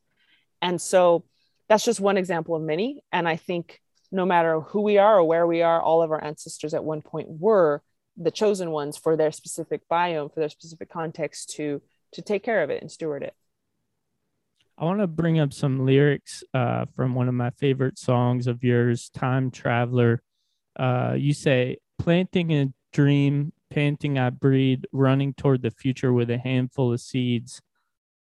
And 0.62 0.82
so 0.82 1.26
that's 1.70 1.86
just 1.86 2.00
one 2.00 2.18
example 2.18 2.56
of 2.56 2.62
many. 2.62 3.02
And 3.12 3.28
I 3.28 3.38
think 3.38 3.80
no 4.12 4.26
matter 4.26 4.60
who 4.62 4.82
we 4.82 4.98
are 4.98 5.20
or 5.20 5.24
where 5.24 5.48
we 5.48 5.62
are, 5.62 5.82
all 5.82 6.02
of 6.02 6.12
our 6.12 6.24
ancestors 6.24 6.74
at 6.74 6.84
one 6.84 7.02
point 7.02 7.28
were 7.30 7.82
the 8.18 8.32
chosen 8.32 8.72
ones 8.72 8.98
for 8.98 9.18
their 9.18 9.32
specific 9.32 9.82
biome, 9.92 10.34
for 10.34 10.40
their 10.40 10.50
specific 10.50 10.90
context 10.90 11.56
to 11.56 11.82
to 12.14 12.22
take 12.22 12.44
care 12.44 12.64
of 12.64 12.70
it 12.70 12.82
and 12.82 12.90
steward 12.90 13.24
it. 13.24 13.34
I 14.78 14.84
want 14.84 15.00
to 15.00 15.08
bring 15.08 15.40
up 15.40 15.54
some 15.54 15.86
lyrics 15.86 16.44
uh, 16.54 16.86
from 16.96 17.16
one 17.16 17.30
of 17.30 17.34
my 17.34 17.52
favorite 17.52 17.98
songs 17.98 18.46
of 18.46 18.62
yours, 18.62 19.10
Time 19.10 19.50
Traveler. 19.50 20.22
Uh, 20.78 21.16
you 21.18 21.34
say, 21.34 21.78
planting 21.98 22.52
a 22.52 22.74
dream, 22.92 23.54
panting 23.70 24.20
I 24.20 24.32
breed, 24.32 24.86
running 24.92 25.34
toward 25.34 25.62
the 25.62 25.72
future 25.72 26.12
with 26.12 26.30
a 26.30 26.38
handful 26.38 26.92
of 26.92 27.00
seeds. 27.00 27.62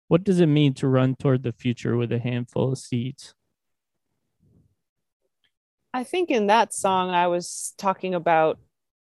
What 0.09 0.25
does 0.25 0.41
it 0.41 0.47
mean 0.47 0.75
to 0.75 0.89
run 0.89 1.17
toward 1.17 1.43
the 1.43 1.53
future 1.53 1.97
with 1.97 2.13
a 2.13 2.19
handful 2.19 2.73
of 2.73 2.79
seeds? 2.79 3.35
I 5.95 6.05
think 6.05 6.31
in 6.31 6.49
that 6.49 6.75
song, 6.75 7.11
I 7.11 7.29
was 7.29 7.73
talking 7.79 8.15
about 8.15 8.59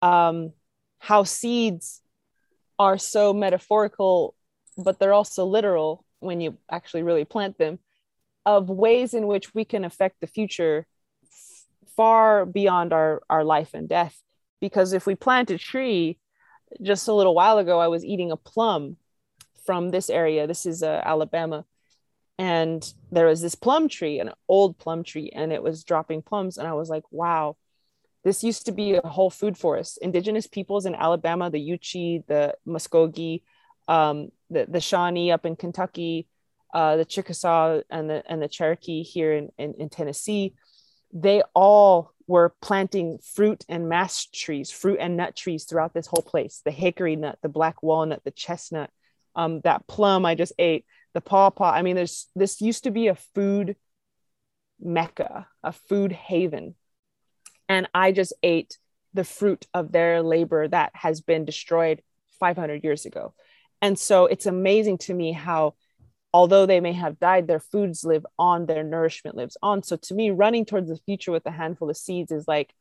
um, 0.03 0.53
how 0.99 1.23
seeds 1.23 2.01
are 2.77 2.99
so 2.99 3.33
metaphorical, 3.33 4.35
but 4.77 4.99
they're 4.99 5.13
also 5.13 5.45
literal 5.45 6.02
when 6.23 6.41
you 6.41 6.57
actually 6.71 7.03
really 7.03 7.25
plant 7.25 7.57
them 7.57 7.79
of 8.45 8.69
ways 8.69 9.13
in 9.13 9.27
which 9.27 9.53
we 9.53 9.65
can 9.65 9.85
affect 9.85 10.19
the 10.19 10.27
future 10.27 10.85
far 11.95 12.45
beyond 12.45 12.93
our 12.93 13.21
our 13.29 13.43
life 13.43 13.73
and 13.73 13.87
death. 13.87 14.21
Because 14.59 14.93
if 14.93 15.05
we 15.05 15.15
plant 15.15 15.51
a 15.51 15.57
tree 15.57 16.19
just 16.81 17.07
a 17.07 17.13
little 17.13 17.35
while 17.35 17.59
ago 17.59 17.79
i 17.79 17.87
was 17.87 18.03
eating 18.03 18.31
a 18.31 18.37
plum 18.37 18.97
from 19.65 19.89
this 19.89 20.09
area. 20.09 20.47
This 20.47 20.65
is 20.65 20.83
uh, 20.83 21.01
alabama. 21.05 21.65
And 22.39 22.83
there 23.11 23.27
was 23.27 23.41
this 23.41 23.55
plum 23.55 23.87
tree 23.87 24.19
an 24.19 24.31
old 24.47 24.77
plum 24.77 25.03
tree 25.03 25.31
and 25.33 25.53
it 25.53 25.63
was 25.63 25.83
dropping 25.83 26.21
plums. 26.23 26.57
And 26.57 26.67
i 26.67 26.73
was 26.73 26.89
like 26.89 27.03
wow 27.11 27.55
this 28.23 28.43
used 28.43 28.65
to 28.67 28.71
be 28.71 28.93
a 28.93 29.01
whole 29.01 29.29
food 29.29 29.57
forest. 29.57 29.99
Indigenous 30.01 30.47
peoples 30.47 30.85
in 30.85 30.95
alabama 30.95 31.49
the 31.49 31.69
yuchi 31.69 32.25
the 32.27 32.55
muskogee 32.67 33.43
um, 33.87 34.29
the 34.49 34.65
the 34.67 34.81
Shawnee 34.81 35.31
up 35.31 35.45
in 35.45 35.55
Kentucky, 35.55 36.27
uh, 36.73 36.97
the 36.97 37.05
Chickasaw 37.05 37.81
and 37.89 38.09
the 38.09 38.23
and 38.27 38.41
the 38.41 38.47
Cherokee 38.47 39.03
here 39.03 39.33
in, 39.33 39.49
in, 39.57 39.73
in 39.75 39.89
Tennessee, 39.89 40.53
they 41.11 41.43
all 41.53 42.13
were 42.27 42.55
planting 42.61 43.19
fruit 43.19 43.65
and 43.67 43.89
mash 43.89 44.27
trees, 44.31 44.71
fruit 44.71 44.97
and 44.99 45.17
nut 45.17 45.35
trees 45.35 45.65
throughout 45.65 45.93
this 45.93 46.07
whole 46.07 46.23
place. 46.23 46.61
The 46.63 46.71
hickory 46.71 47.15
nut, 47.15 47.37
the 47.41 47.49
black 47.49 47.83
walnut, 47.83 48.23
the 48.23 48.31
chestnut, 48.31 48.89
um, 49.35 49.61
that 49.61 49.87
plum 49.87 50.25
I 50.25 50.35
just 50.35 50.53
ate, 50.57 50.85
the 51.13 51.21
pawpaw. 51.21 51.71
I 51.71 51.81
mean, 51.81 51.95
there's 51.95 52.29
this 52.35 52.61
used 52.61 52.85
to 52.85 52.91
be 52.91 53.07
a 53.07 53.15
food 53.15 53.75
mecca, 54.79 55.47
a 55.63 55.71
food 55.71 56.11
haven, 56.11 56.75
and 57.67 57.89
I 57.93 58.11
just 58.11 58.33
ate 58.41 58.77
the 59.13 59.23
fruit 59.23 59.67
of 59.73 59.91
their 59.91 60.21
labor 60.21 60.67
that 60.67 60.91
has 60.95 61.21
been 61.21 61.45
destroyed 61.45 62.01
500 62.39 62.83
years 62.83 63.05
ago. 63.05 63.33
And 63.83 63.99
so 63.99 64.27
it's 64.27 64.45
amazing 64.45 64.99
to 64.99 65.13
me 65.13 65.33
how, 65.33 65.75
although 66.33 66.65
they 66.65 66.79
may 66.79 66.93
have 66.93 67.19
died, 67.19 67.47
their 67.47 67.59
foods 67.59 68.05
live 68.05 68.25
on, 68.39 68.65
their 68.65 68.81
nourishment 68.81 69.35
lives 69.35 69.57
on. 69.61 69.83
So 69.83 69.97
to 69.97 70.13
me, 70.13 70.29
running 70.29 70.63
towards 70.63 70.87
the 70.87 70.95
future 70.95 71.33
with 71.33 71.45
a 71.45 71.51
handful 71.51 71.89
of 71.89 71.97
seeds 71.97 72.31
is 72.31 72.47
like, 72.47 72.73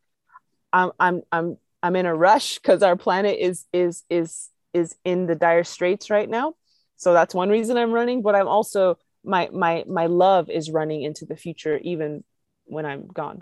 I'm, 0.73 0.93
I'm, 1.01 1.23
I'm, 1.33 1.57
I'm 1.83 1.97
in 1.97 2.07
a 2.07 2.15
rush 2.15 2.61
because 2.61 2.85
our 2.85 2.95
planet 2.95 3.37
is, 3.41 3.67
is, 3.73 4.05
is, 4.09 4.49
is 4.73 4.95
in 5.05 5.27
the 5.27 5.35
dire 5.35 5.65
straits 5.65 6.09
right 6.09 6.31
now. 6.31 6.55
So 6.95 7.13
that's 7.13 7.35
one 7.35 7.49
reason 7.49 7.77
I'm 7.77 7.91
running, 7.91 8.23
but 8.23 8.37
I'm 8.37 8.47
also, 8.47 8.97
my, 9.25 9.49
my, 9.53 9.83
my 9.89 10.07
love 10.07 10.51
is 10.51 10.71
running 10.71 11.03
into 11.03 11.27
the 11.27 11.37
future, 11.37 11.79
even 11.79 12.23
when 12.67 12.87
I'm 12.87 13.09
gone. 13.09 13.41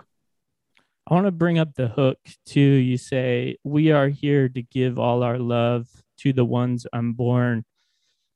I 1.07 1.13
want 1.13 1.27
to 1.27 1.31
bring 1.31 1.59
up 1.59 1.75
the 1.75 1.89
hook 1.89 2.17
too. 2.43 2.59
You 2.59 2.97
say, 2.97 3.57
We 3.63 3.91
are 3.91 4.07
here 4.07 4.49
to 4.49 4.63
give 4.63 4.97
all 4.97 5.21
our 5.21 5.37
love 5.37 5.87
to 6.21 6.33
the 6.33 6.45
ones 6.45 6.87
unborn. 6.93 7.65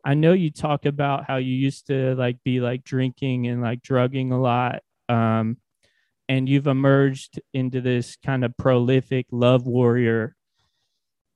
I 0.03 0.13
know 0.13 0.33
you 0.33 0.51
talk 0.51 0.85
about 0.85 1.25
how 1.25 1.37
you 1.37 1.53
used 1.53 1.87
to 1.87 2.13
like 2.15 2.37
be 2.43 2.59
like 2.59 2.83
drinking 2.83 3.47
and 3.47 3.61
like 3.61 3.81
drugging 3.81 4.31
a 4.31 4.39
lot. 4.39 4.81
Um, 5.09 5.57
and 6.29 6.47
you've 6.47 6.67
emerged 6.67 7.39
into 7.53 7.81
this 7.81 8.15
kind 8.23 8.45
of 8.45 8.55
prolific 8.57 9.25
love 9.31 9.65
warrior. 9.65 10.35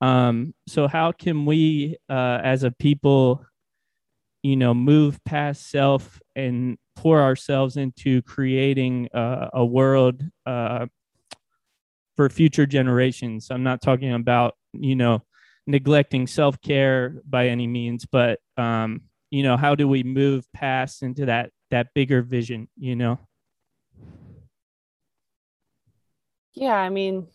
Um, 0.00 0.54
so 0.66 0.88
how 0.88 1.12
can 1.12 1.46
we 1.46 1.96
uh, 2.08 2.40
as 2.42 2.62
a 2.62 2.70
people, 2.70 3.44
you 4.42 4.56
know, 4.56 4.72
move 4.72 5.22
past 5.24 5.68
self 5.68 6.20
and 6.34 6.78
pour 6.96 7.20
ourselves 7.20 7.76
into 7.76 8.22
creating 8.22 9.08
uh, 9.12 9.50
a 9.52 9.64
world 9.64 10.22
uh, 10.46 10.86
for 12.16 12.28
future 12.28 12.66
generations? 12.66 13.48
I'm 13.50 13.62
not 13.62 13.82
talking 13.82 14.12
about, 14.12 14.54
you 14.72 14.96
know, 14.96 15.22
neglecting 15.70 16.26
self 16.26 16.60
care 16.60 17.16
by 17.28 17.48
any 17.48 17.66
means, 17.66 18.06
but 18.06 18.40
um, 18.56 19.02
you 19.30 19.42
know, 19.42 19.56
how 19.56 19.74
do 19.74 19.86
we 19.88 20.02
move 20.02 20.44
past 20.52 21.02
into 21.02 21.26
that 21.26 21.50
that 21.70 21.88
bigger 21.94 22.22
vision? 22.22 22.68
You 22.76 22.96
know. 22.96 23.18
Yeah, 26.52 26.74
I 26.74 26.88
mean, 26.88 27.28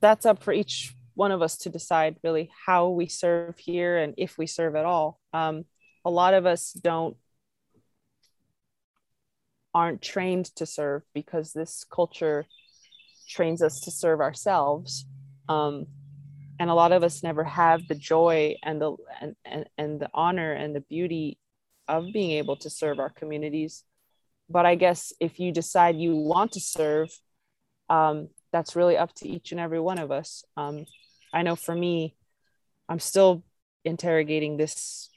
that's 0.00 0.24
up 0.24 0.42
for 0.42 0.52
each 0.52 0.94
one 1.14 1.32
of 1.32 1.42
us 1.42 1.56
to 1.58 1.70
decide 1.70 2.16
really 2.22 2.50
how 2.66 2.90
we 2.90 3.08
serve 3.08 3.58
here 3.58 3.98
and 3.98 4.14
if 4.16 4.38
we 4.38 4.46
serve 4.46 4.76
at 4.76 4.84
all. 4.84 5.18
Um, 5.32 5.64
a 6.04 6.10
lot 6.10 6.34
of 6.34 6.46
us 6.46 6.72
don't 6.72 7.16
aren't 9.74 10.00
trained 10.00 10.46
to 10.56 10.64
serve 10.64 11.02
because 11.12 11.52
this 11.52 11.84
culture 11.92 12.46
trains 13.28 13.62
us 13.62 13.80
to 13.80 13.90
serve 13.90 14.20
ourselves. 14.20 15.04
Um, 15.48 15.86
and 16.58 16.70
a 16.70 16.74
lot 16.74 16.92
of 16.92 17.02
us 17.02 17.22
never 17.22 17.44
have 17.44 17.86
the 17.86 17.94
joy 17.94 18.56
and 18.62 18.80
the 18.80 18.96
and, 19.20 19.36
and, 19.44 19.68
and 19.76 20.00
the 20.00 20.10
honor 20.12 20.52
and 20.52 20.74
the 20.74 20.80
beauty 20.80 21.38
of 21.86 22.06
being 22.12 22.32
able 22.32 22.56
to 22.56 22.70
serve 22.70 22.98
our 22.98 23.10
communities. 23.10 23.84
But 24.50 24.66
i 24.66 24.74
guess 24.74 25.12
if 25.20 25.38
you 25.38 25.52
decide 25.52 25.96
you 25.96 26.16
want 26.16 26.52
to 26.52 26.60
serve 26.60 27.10
um, 27.90 28.28
that's 28.52 28.76
really 28.76 28.96
up 28.96 29.14
to 29.14 29.28
each 29.28 29.52
and 29.52 29.60
every 29.60 29.80
one 29.80 29.98
of 29.98 30.10
us. 30.10 30.44
Um, 30.56 30.86
i 31.32 31.42
know 31.42 31.56
for 31.56 31.74
me 31.74 32.16
i'm 32.88 32.98
still 32.98 33.44
interrogating 33.84 34.56
this 34.56 35.10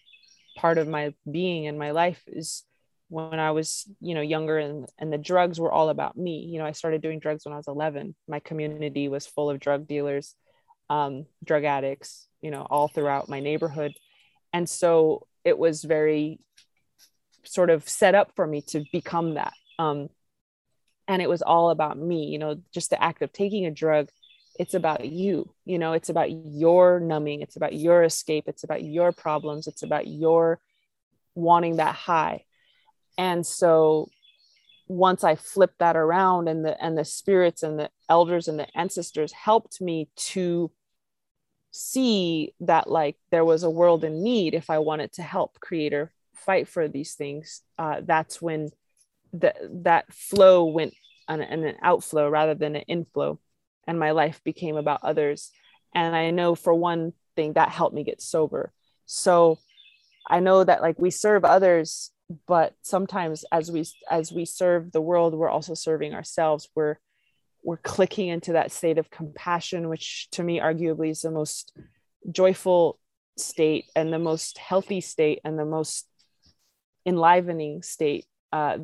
part 0.57 0.77
of 0.77 0.87
my 0.87 1.13
being 1.29 1.67
and 1.67 1.79
my 1.79 1.91
life 1.91 2.21
is 2.27 2.63
when 3.07 3.39
i 3.39 3.51
was 3.51 3.89
you 4.01 4.13
know 4.13 4.21
younger 4.21 4.57
and 4.57 4.89
and 4.99 5.11
the 5.11 5.17
drugs 5.17 5.59
were 5.59 5.71
all 5.71 5.89
about 5.89 6.17
me. 6.17 6.45
You 6.51 6.59
know 6.59 6.65
i 6.65 6.73
started 6.73 7.01
doing 7.01 7.19
drugs 7.19 7.45
when 7.45 7.53
i 7.53 7.57
was 7.57 7.67
11 7.67 8.13
my 8.27 8.39
community 8.39 9.07
was 9.07 9.25
full 9.25 9.49
of 9.49 9.59
drug 9.59 9.87
dealers 9.87 10.35
um, 10.91 11.25
drug 11.41 11.63
addicts, 11.63 12.27
you 12.41 12.51
know, 12.51 12.67
all 12.69 12.89
throughout 12.89 13.29
my 13.29 13.39
neighborhood. 13.39 13.93
And 14.51 14.69
so 14.69 15.25
it 15.45 15.57
was 15.57 15.83
very 15.83 16.41
sort 17.43 17.69
of 17.69 17.87
set 17.87 18.13
up 18.13 18.33
for 18.35 18.45
me 18.45 18.61
to 18.61 18.83
become 18.91 19.35
that. 19.35 19.53
Um, 19.79 20.09
and 21.07 21.21
it 21.21 21.29
was 21.29 21.41
all 21.41 21.69
about 21.69 21.97
me, 21.97 22.25
you 22.25 22.37
know, 22.37 22.61
just 22.73 22.89
the 22.89 23.01
act 23.01 23.21
of 23.21 23.31
taking 23.31 23.65
a 23.65 23.71
drug. 23.71 24.09
It's 24.59 24.73
about 24.73 25.05
you, 25.05 25.53
you 25.63 25.79
know, 25.79 25.93
it's 25.93 26.09
about 26.09 26.29
your 26.29 26.99
numbing, 26.99 27.41
it's 27.41 27.55
about 27.55 27.73
your 27.73 28.03
escape, 28.03 28.43
it's 28.47 28.65
about 28.65 28.83
your 28.83 29.13
problems, 29.13 29.67
it's 29.67 29.83
about 29.83 30.07
your 30.07 30.59
wanting 31.35 31.77
that 31.77 31.95
high. 31.95 32.43
And 33.17 33.45
so 33.45 34.09
once 34.87 35.23
I 35.23 35.35
flipped 35.35 35.79
that 35.79 35.95
around 35.95 36.49
and 36.49 36.65
the 36.65 36.81
and 36.83 36.97
the 36.97 37.05
spirits 37.05 37.63
and 37.63 37.79
the 37.79 37.89
elders 38.09 38.49
and 38.49 38.59
the 38.59 38.67
ancestors 38.77 39.31
helped 39.31 39.79
me 39.79 40.09
to 40.17 40.69
see 41.71 42.53
that 42.59 42.89
like 42.89 43.15
there 43.31 43.45
was 43.45 43.63
a 43.63 43.69
world 43.69 44.03
in 44.03 44.21
need 44.21 44.53
if 44.53 44.69
i 44.69 44.77
wanted 44.77 45.11
to 45.11 45.21
help 45.21 45.59
creator 45.59 46.11
fight 46.35 46.67
for 46.67 46.87
these 46.87 47.13
things 47.13 47.61
uh, 47.77 48.01
that's 48.03 48.41
when 48.41 48.69
that 49.33 49.57
that 49.83 50.13
flow 50.13 50.65
went 50.65 50.93
on 51.27 51.41
an, 51.41 51.63
an 51.63 51.75
outflow 51.81 52.29
rather 52.29 52.55
than 52.55 52.75
an 52.75 52.83
inflow 52.83 53.39
and 53.87 53.99
my 53.99 54.11
life 54.11 54.41
became 54.43 54.75
about 54.75 55.03
others. 55.03 55.51
And 55.93 56.15
i 56.15 56.31
know 56.31 56.55
for 56.55 56.73
one 56.73 57.13
thing 57.35 57.53
that 57.53 57.69
helped 57.69 57.95
me 57.95 58.03
get 58.03 58.21
sober. 58.21 58.73
So 59.05 59.59
i 60.27 60.39
know 60.39 60.63
that 60.63 60.81
like 60.81 60.99
we 60.99 61.09
serve 61.11 61.43
others 61.45 62.11
but 62.47 62.73
sometimes 62.81 63.43
as 63.51 63.71
we 63.71 63.85
as 64.09 64.31
we 64.31 64.45
serve 64.45 64.91
the 64.91 65.01
world 65.01 65.33
we're 65.33 65.49
also 65.49 65.73
serving 65.73 66.13
ourselves. 66.13 66.69
We're 66.75 66.97
we're 67.63 67.77
clicking 67.77 68.27
into 68.27 68.53
that 68.53 68.71
state 68.71 68.97
of 68.97 69.09
compassion 69.09 69.89
which 69.89 70.27
to 70.31 70.43
me 70.43 70.59
arguably 70.59 71.11
is 71.11 71.21
the 71.21 71.31
most 71.31 71.77
joyful 72.31 72.99
state 73.37 73.85
and 73.95 74.11
the 74.11 74.19
most 74.19 74.57
healthy 74.57 75.01
state 75.01 75.39
and 75.43 75.57
the 75.57 75.65
most 75.65 76.07
enlivening 77.05 77.81
state 77.81 78.25
uh, 78.51 78.77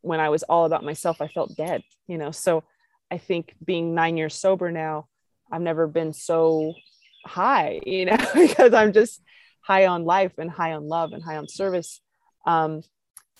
when 0.00 0.20
i 0.20 0.28
was 0.28 0.42
all 0.44 0.64
about 0.64 0.84
myself 0.84 1.20
i 1.20 1.28
felt 1.28 1.56
dead 1.56 1.82
you 2.06 2.18
know? 2.18 2.30
So 2.30 2.64
i 3.10 3.18
think 3.18 3.54
being 3.64 3.94
nine 3.94 4.16
years 4.16 4.34
sober 4.34 4.70
now 4.70 5.06
i've 5.50 5.62
never 5.62 5.86
been 5.86 6.12
so 6.12 6.74
high 7.24 7.80
you 7.86 8.04
know 8.04 8.18
because 8.34 8.74
i'm 8.74 8.92
just 8.92 9.20
high 9.64 9.86
on 9.86 10.04
life 10.04 10.32
and 10.38 10.50
high 10.50 10.72
on 10.72 10.86
love 10.86 11.12
and 11.12 11.22
high 11.22 11.36
on 11.36 11.48
service. 11.48 12.00
Um, 12.46 12.82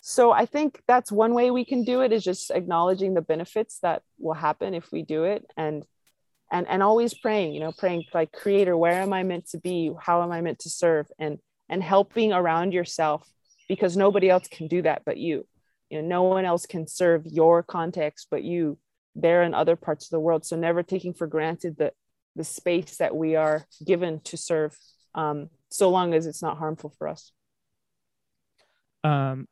so 0.07 0.33
I 0.33 0.45
think 0.45 0.83
that's 0.87 1.11
one 1.11 1.33
way 1.33 1.51
we 1.51 1.65
can 1.65 1.83
do 1.83 2.03
it 2.03 2.13
is 2.13 2.23
just 2.23 2.51
acknowledging 2.51 3.15
the 3.15 3.23
benefits 3.23 3.79
that 3.79 4.03
will 4.19 4.35
happen 4.35 4.75
if 4.75 4.93
we 4.93 5.01
do 5.01 5.25
it 5.25 5.47
and 5.57 5.83
and 6.53 6.69
and 6.69 6.83
always 6.83 7.15
praying, 7.15 7.55
you 7.55 7.61
know, 7.61 7.73
praying 7.73 8.05
like 8.13 8.31
creator, 8.31 8.77
where 8.77 9.01
am 9.01 9.15
I 9.15 9.23
meant 9.23 9.49
to 9.53 9.59
be? 9.59 9.91
How 9.99 10.23
am 10.23 10.31
I 10.31 10.43
meant 10.43 10.59
to 10.61 10.69
serve? 10.69 11.07
And 11.19 11.39
and 11.71 11.83
helping 11.83 12.35
around 12.35 12.75
yourself 12.75 13.27
because 13.67 13.97
nobody 13.97 14.29
else 14.29 14.47
can 14.47 14.69
do 14.69 14.83
that 14.83 15.07
but 15.07 15.17
you. 15.17 15.47
You 15.89 16.03
know, 16.03 16.07
no 16.07 16.23
one 16.25 16.45
else 16.45 16.67
can 16.67 16.87
serve 16.87 17.25
your 17.25 17.63
context 17.63 18.27
but 18.31 18.45
you 18.45 18.77
there 19.15 19.43
in 19.43 19.55
other 19.55 19.75
parts 19.75 20.05
of 20.05 20.11
the 20.11 20.21
world. 20.21 20.45
So 20.45 20.55
never 20.55 20.83
taking 20.83 21.15
for 21.15 21.27
granted 21.27 21.79
the 21.79 21.93
the 22.37 22.45
space 22.45 22.99
that 22.99 23.17
we 23.17 23.37
are 23.37 23.67
given 23.83 24.21
to 24.25 24.37
serve, 24.37 24.77
um, 25.15 25.49
so 25.71 25.89
long 25.89 26.13
as 26.13 26.27
it's 26.27 26.43
not 26.43 26.59
harmful 26.59 26.93
for 26.99 27.09
us. 27.09 27.33
Um, 29.03 29.49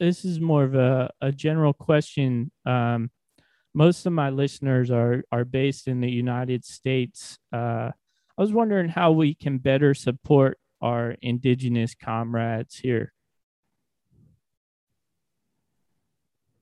this 0.00 0.24
is 0.24 0.40
more 0.40 0.64
of 0.64 0.74
a, 0.74 1.10
a 1.20 1.30
general 1.30 1.74
question. 1.74 2.50
Um, 2.64 3.10
most 3.74 4.06
of 4.06 4.12
my 4.12 4.30
listeners 4.30 4.90
are 4.90 5.22
are 5.30 5.44
based 5.44 5.86
in 5.86 6.00
the 6.00 6.10
United 6.10 6.64
States. 6.64 7.38
Uh, 7.52 7.90
I 8.36 8.40
was 8.40 8.52
wondering 8.52 8.88
how 8.88 9.12
we 9.12 9.34
can 9.34 9.58
better 9.58 9.94
support 9.94 10.58
our 10.80 11.14
indigenous 11.20 11.94
comrades 11.94 12.76
here. 12.76 13.12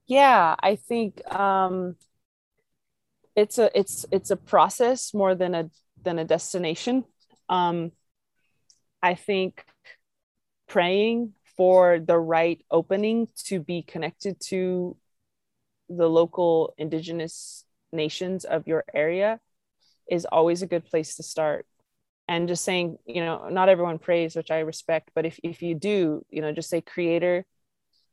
Yeah, 0.06 0.56
I 0.58 0.74
think 0.74 1.22
um, 1.32 1.96
it's 3.36 3.58
a 3.58 3.70
it's 3.78 4.04
it's 4.10 4.32
a 4.32 4.36
process 4.36 5.14
more 5.14 5.34
than 5.34 5.54
a 5.54 5.70
than 6.02 6.18
a 6.18 6.24
destination. 6.24 7.04
Um, 7.48 7.92
I 9.00 9.14
think 9.14 9.64
praying 10.66 11.34
for 11.58 11.98
the 11.98 12.16
right 12.16 12.64
opening 12.70 13.28
to 13.44 13.60
be 13.60 13.82
connected 13.82 14.40
to 14.40 14.96
the 15.90 16.08
local 16.08 16.72
indigenous 16.78 17.64
nations 17.92 18.44
of 18.44 18.66
your 18.66 18.84
area 18.94 19.40
is 20.08 20.24
always 20.24 20.62
a 20.62 20.66
good 20.66 20.86
place 20.86 21.16
to 21.16 21.22
start. 21.22 21.66
And 22.28 22.46
just 22.46 22.64
saying 22.64 22.98
you 23.06 23.22
know 23.24 23.48
not 23.48 23.70
everyone 23.70 23.98
prays 23.98 24.36
which 24.36 24.50
i 24.50 24.58
respect 24.58 25.12
but 25.14 25.24
if, 25.24 25.40
if 25.42 25.62
you 25.62 25.74
do 25.74 26.26
you 26.28 26.42
know 26.42 26.52
just 26.52 26.68
say 26.68 26.82
creator 26.82 27.46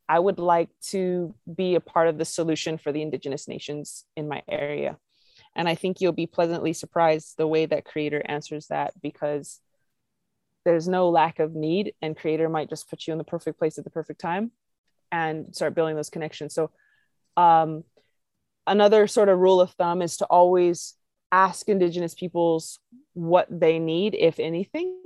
i 0.08 0.18
would 0.18 0.40
like 0.40 0.70
to 0.92 1.36
be 1.54 1.76
a 1.76 1.82
part 1.82 2.08
of 2.08 2.18
the 2.18 2.24
solution 2.24 2.78
for 2.78 2.94
the 2.94 3.02
indigenous 3.02 3.46
nations 3.50 4.06
in 4.16 4.30
my 4.30 4.42
area. 4.48 4.98
And 5.54 5.68
i 5.68 5.76
think 5.76 6.00
you'll 6.00 6.14
be 6.14 6.28
pleasantly 6.28 6.72
surprised 6.72 7.36
the 7.38 7.46
way 7.46 7.66
that 7.66 7.84
creator 7.84 8.22
answers 8.24 8.68
that 8.68 8.94
because 9.02 9.60
there's 10.66 10.88
no 10.88 11.10
lack 11.10 11.40
of 11.40 11.56
need 11.56 11.94
and 12.02 12.18
creator 12.18 12.50
might 12.50 12.70
just 12.70 12.90
put 12.90 13.08
you 13.08 13.14
in 13.14 13.18
the 13.18 13.24
perfect 13.24 13.60
place 13.60 13.78
at 13.78 13.84
the 13.84 13.90
perfect 13.90 14.20
time 14.20 14.52
and 15.12 15.56
start 15.56 15.76
building 15.76 15.96
those 15.96 16.10
connections. 16.10 16.54
So 16.54 16.72
um, 17.38 17.84
another 18.68 19.08
sort 19.08 19.30
of 19.30 19.40
rule 19.40 19.62
of 19.62 19.72
thumb 19.72 20.02
is 20.02 20.18
to 20.18 20.26
always 20.26 20.96
ask 21.32 21.70
indigenous 21.70 22.14
peoples 22.14 22.80
what 23.14 23.48
they 23.50 23.80
need 23.80 24.16
if 24.16 24.40
anything 24.40 24.98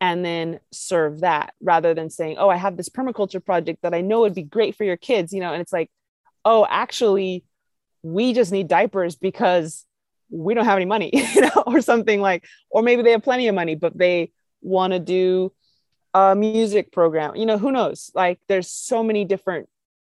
and 0.00 0.24
then 0.24 0.60
serve 0.72 1.20
that 1.20 1.52
rather 1.60 1.92
than 1.92 2.08
saying 2.08 2.36
oh 2.38 2.48
i 2.48 2.56
have 2.56 2.76
this 2.76 2.88
permaculture 2.88 3.44
project 3.44 3.80
that 3.82 3.94
i 3.94 4.00
know 4.00 4.20
would 4.20 4.34
be 4.34 4.42
great 4.42 4.74
for 4.76 4.84
your 4.84 4.96
kids 4.96 5.32
you 5.32 5.40
know 5.40 5.52
and 5.52 5.60
it's 5.60 5.72
like 5.72 5.90
oh 6.44 6.66
actually 6.68 7.44
we 8.02 8.32
just 8.32 8.52
need 8.52 8.68
diapers 8.68 9.16
because 9.16 9.84
we 10.30 10.54
don't 10.54 10.64
have 10.64 10.76
any 10.76 10.84
money 10.84 11.10
you 11.34 11.40
know 11.40 11.64
or 11.66 11.80
something 11.80 12.20
like 12.20 12.44
or 12.70 12.82
maybe 12.82 13.02
they 13.02 13.12
have 13.12 13.22
plenty 13.22 13.48
of 13.48 13.54
money 13.54 13.74
but 13.74 13.96
they 13.96 14.30
want 14.60 14.92
to 14.92 14.98
do 14.98 15.52
a 16.14 16.34
music 16.34 16.90
program 16.90 17.36
you 17.36 17.46
know 17.46 17.58
who 17.58 17.72
knows? 17.72 18.10
Like 18.14 18.40
there's 18.48 18.70
so 18.70 19.02
many 19.02 19.24
different 19.24 19.68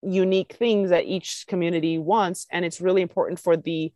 unique 0.01 0.53
things 0.53 0.91
that 0.91 1.05
each 1.05 1.45
community 1.47 1.97
wants 1.97 2.47
and 2.51 2.63
it's 2.63 2.79
really 2.79 3.01
important 3.01 3.39
for 3.39 3.57
the 3.57 3.91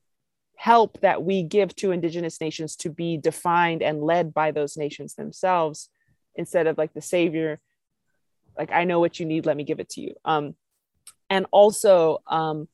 help 0.56 0.99
that 1.01 1.23
we 1.23 1.43
give 1.43 1.75
to 1.75 1.91
indigenous 1.91 2.39
nations 2.41 2.75
to 2.75 2.89
be 2.89 3.17
defined 3.17 3.82
and 3.82 4.03
led 4.03 4.34
by 4.34 4.51
those 4.51 4.77
nations 4.77 5.15
themselves 5.15 5.89
instead 6.36 6.67
of 6.67 6.77
like 6.77 6.93
the 6.93 7.01
savior. 7.01 7.60
Like 8.58 8.71
i 8.71 8.84
know 8.84 8.99
what 8.99 9.19
you 9.19 9.25
need 9.25 9.45
let 9.45 9.58
me 9.58 9.63
give 9.63 9.79
it 9.79 9.89
to 9.89 10.01
you. 10.01 10.15
Um 10.25 10.56
and 11.29 11.45
also 11.51 12.19
um 12.27 12.67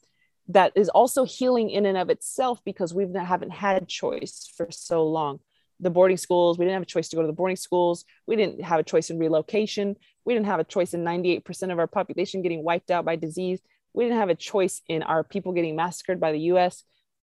that 0.50 0.72
is 0.76 0.90
also 0.90 1.26
healing 1.26 1.70
in 1.70 1.86
and 1.86 1.98
of 1.98 2.10
itself 2.10 2.64
because 2.66 2.94
we 2.94 3.06
haven't 3.16 3.52
had 3.52 3.88
choice 3.88 4.52
for 4.58 4.68
so 4.72 5.06
long 5.06 5.40
the 5.80 5.90
boarding 5.90 6.18
schools. 6.18 6.58
We 6.58 6.66
didn't 6.66 6.76
have 6.76 6.84
a 6.84 6.86
choice 6.86 7.10
to 7.10 7.16
go 7.16 7.22
to 7.22 7.28
the 7.28 7.34
boarding 7.34 7.56
schools. 7.56 8.06
We 8.28 8.36
didn't 8.36 8.62
have 8.64 8.80
a 8.80 8.84
choice 8.84 9.10
in 9.10 9.18
relocation. 9.18 9.96
We 10.26 10.34
didn't 10.34 10.48
have 10.48 10.60
a 10.60 10.66
choice 10.66 10.94
in 10.94 11.04
98% 11.04 11.72
of 11.72 11.80
our 11.80 11.88
population 11.88 12.42
getting 12.42 12.64
wiped 12.64 12.92
out 12.92 13.06
by 13.06 13.16
disease. 13.16 13.62
We 13.94 14.04
didn't 14.04 14.20
have 14.20 14.30
a 14.30 14.36
choice 14.36 14.82
in 14.88 15.04
our 15.04 15.24
people 15.24 15.54
getting 15.54 15.76
massacred 15.76 16.20
by 16.20 16.32
the 16.32 16.40
US 16.54 16.84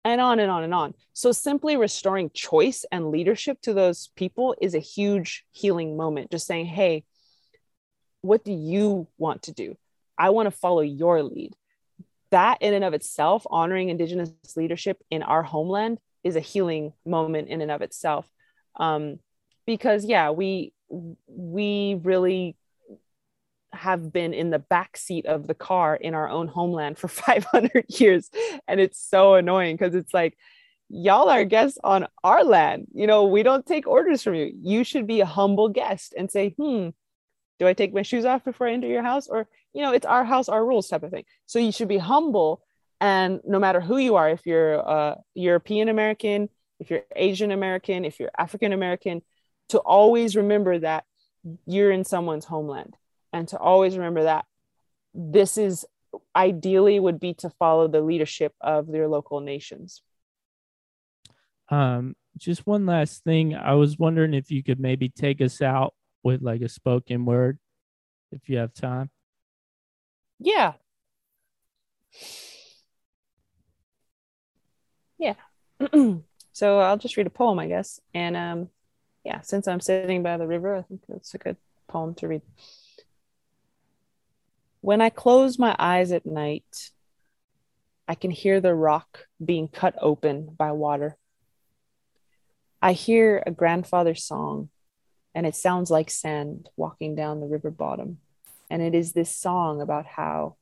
and 0.04 0.20
on 0.20 0.40
and 0.40 0.50
on 0.50 0.64
and 0.64 0.74
on. 0.74 0.94
So 1.12 1.32
simply 1.32 1.76
restoring 1.76 2.30
choice 2.32 2.84
and 2.90 3.10
leadership 3.10 3.60
to 3.62 3.74
those 3.74 4.10
people 4.16 4.54
is 4.60 4.74
a 4.74 4.80
huge 4.80 5.44
healing 5.52 5.96
moment. 5.96 6.30
Just 6.30 6.46
saying, 6.46 6.66
hey, 6.66 7.04
what 8.22 8.44
do 8.44 8.52
you 8.52 9.06
want 9.18 9.42
to 9.44 9.52
do? 9.52 9.76
I 10.18 10.30
want 10.30 10.46
to 10.46 10.50
follow 10.50 10.80
your 10.80 11.22
lead. 11.22 11.54
That 12.30 12.58
in 12.60 12.74
and 12.74 12.84
of 12.84 12.94
itself, 12.94 13.46
honoring 13.50 13.88
Indigenous 13.88 14.30
leadership 14.56 15.02
in 15.10 15.22
our 15.22 15.42
homeland 15.42 15.98
is 16.22 16.36
a 16.36 16.40
healing 16.40 16.92
moment 17.04 17.48
in 17.48 17.60
and 17.60 17.70
of 17.70 17.82
itself 17.82 18.30
um, 18.76 19.18
because 19.66 20.04
yeah 20.04 20.30
we 20.30 20.72
we 21.28 22.00
really 22.02 22.56
have 23.72 24.12
been 24.12 24.34
in 24.34 24.50
the 24.50 24.58
back 24.58 24.96
seat 24.96 25.26
of 25.26 25.46
the 25.46 25.54
car 25.54 25.94
in 25.94 26.14
our 26.14 26.28
own 26.28 26.48
homeland 26.48 26.98
for 26.98 27.08
500 27.08 27.84
years. 27.88 28.30
And 28.66 28.80
it's 28.80 28.98
so 29.00 29.34
annoying 29.34 29.76
because 29.76 29.94
it's 29.94 30.12
like 30.12 30.36
y'all 30.88 31.28
are 31.28 31.44
guests 31.44 31.78
on 31.84 32.06
our 32.24 32.44
land. 32.44 32.88
You 32.92 33.06
know 33.06 33.24
we 33.26 33.42
don't 33.42 33.64
take 33.64 33.86
orders 33.86 34.22
from 34.22 34.34
you. 34.34 34.52
You 34.60 34.84
should 34.84 35.06
be 35.06 35.20
a 35.20 35.26
humble 35.26 35.68
guest 35.68 36.14
and 36.16 36.30
say 36.30 36.50
hmm 36.58 36.88
do 37.58 37.66
i 37.66 37.74
take 37.74 37.92
my 37.92 38.00
shoes 38.00 38.24
off 38.24 38.42
before 38.42 38.68
i 38.68 38.72
enter 38.72 38.88
your 38.88 39.02
house? 39.02 39.28
Or 39.28 39.46
you 39.72 39.82
know 39.82 39.92
it's 39.92 40.06
our 40.06 40.24
house 40.24 40.48
our 40.48 40.64
rules 40.64 40.88
type 40.88 41.02
of 41.02 41.10
thing. 41.10 41.24
So 41.46 41.58
you 41.58 41.72
should 41.72 41.88
be 41.88 41.98
humble. 41.98 42.62
And 43.02 43.40
no 43.46 43.58
matter 43.58 43.80
who 43.80 43.96
you 43.96 44.16
are 44.16 44.28
if 44.28 44.44
you're 44.44 44.74
a 44.74 45.16
european 45.34 45.88
american 45.88 46.50
if 46.80 46.90
you're 46.90 47.02
Asian 47.14 47.52
American, 47.52 48.04
if 48.04 48.18
you're 48.18 48.30
African 48.36 48.72
American, 48.72 49.22
to 49.68 49.78
always 49.78 50.34
remember 50.34 50.78
that 50.78 51.04
you're 51.66 51.92
in 51.92 52.04
someone's 52.04 52.46
homeland 52.46 52.96
and 53.32 53.46
to 53.48 53.58
always 53.58 53.96
remember 53.96 54.24
that 54.24 54.46
this 55.14 55.58
is 55.58 55.86
ideally 56.34 56.98
would 56.98 57.20
be 57.20 57.34
to 57.34 57.50
follow 57.50 57.86
the 57.86 58.00
leadership 58.00 58.52
of 58.60 58.88
their 58.88 59.06
local 59.06 59.40
nations. 59.40 60.02
Um, 61.68 62.16
just 62.36 62.66
one 62.66 62.86
last 62.86 63.22
thing. 63.22 63.54
I 63.54 63.74
was 63.74 63.98
wondering 63.98 64.34
if 64.34 64.50
you 64.50 64.64
could 64.64 64.80
maybe 64.80 65.08
take 65.08 65.40
us 65.40 65.62
out 65.62 65.94
with 66.22 66.42
like 66.42 66.62
a 66.62 66.68
spoken 66.68 67.24
word 67.24 67.58
if 68.32 68.48
you 68.48 68.58
have 68.58 68.74
time. 68.74 69.10
Yeah. 70.40 70.72
Yeah. 75.18 75.34
So 76.52 76.80
I'll 76.80 76.98
just 76.98 77.16
read 77.16 77.26
a 77.26 77.30
poem, 77.30 77.58
I 77.58 77.66
guess. 77.68 78.00
And 78.14 78.36
um, 78.36 78.68
yeah, 79.24 79.40
since 79.42 79.68
I'm 79.68 79.80
sitting 79.80 80.22
by 80.22 80.36
the 80.36 80.46
river, 80.46 80.74
I 80.76 80.82
think 80.82 81.02
that's 81.08 81.34
a 81.34 81.38
good 81.38 81.56
poem 81.88 82.14
to 82.16 82.28
read. 82.28 82.42
When 84.80 85.00
I 85.00 85.10
close 85.10 85.58
my 85.58 85.76
eyes 85.78 86.12
at 86.12 86.26
night, 86.26 86.90
I 88.08 88.14
can 88.14 88.30
hear 88.30 88.60
the 88.60 88.74
rock 88.74 89.26
being 89.44 89.68
cut 89.68 89.94
open 90.00 90.54
by 90.58 90.72
water. 90.72 91.16
I 92.82 92.92
hear 92.94 93.42
a 93.46 93.50
grandfather's 93.50 94.24
song, 94.24 94.70
and 95.34 95.46
it 95.46 95.54
sounds 95.54 95.90
like 95.90 96.10
sand 96.10 96.68
walking 96.76 97.14
down 97.14 97.40
the 97.40 97.46
river 97.46 97.70
bottom. 97.70 98.18
And 98.70 98.82
it 98.82 98.94
is 98.94 99.12
this 99.12 99.36
song 99.36 99.80
about 99.80 100.06
how 100.06 100.56